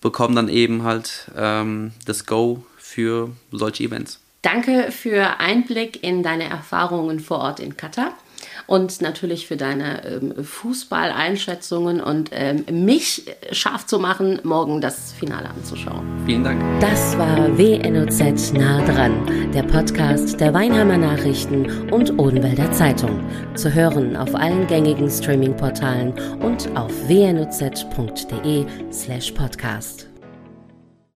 bekommen 0.00 0.36
dann 0.36 0.48
eben 0.48 0.82
halt 0.82 1.30
ähm, 1.36 1.92
das 2.06 2.26
Go 2.26 2.64
für 2.76 3.30
solche 3.50 3.84
Events. 3.84 4.20
Danke 4.42 4.92
für 4.92 5.40
Einblick 5.40 6.02
in 6.02 6.22
deine 6.22 6.44
Erfahrungen 6.44 7.20
vor 7.20 7.38
Ort 7.38 7.60
in 7.60 7.76
Katar 7.76 8.14
und 8.66 9.00
natürlich 9.00 9.46
für 9.46 9.56
deine 9.56 10.04
ähm, 10.06 10.44
Fußballeinschätzungen 10.44 12.00
und 12.00 12.30
ähm, 12.32 12.64
mich 12.70 13.24
scharf 13.52 13.86
zu 13.86 13.98
machen, 13.98 14.40
morgen 14.42 14.80
das 14.80 15.12
Finale 15.12 15.50
anzuschauen. 15.50 16.04
Vielen 16.26 16.44
Dank. 16.44 16.60
Das 16.80 17.16
war 17.18 17.58
WNOZ 17.58 18.52
nah 18.52 18.84
dran, 18.86 19.50
der 19.52 19.62
Podcast 19.62 20.40
der 20.40 20.54
Weinheimer 20.54 20.96
Nachrichten 20.96 21.90
und 21.90 22.18
Odenwälder 22.18 22.72
Zeitung. 22.72 23.24
Zu 23.54 23.72
hören 23.72 24.16
auf 24.16 24.34
allen 24.34 24.66
gängigen 24.66 25.10
Streaming-Portalen 25.10 26.12
und 26.40 26.74
auf 26.76 26.92
wnoz.de 27.08 28.64
slash 28.90 29.32
podcast. 29.32 30.13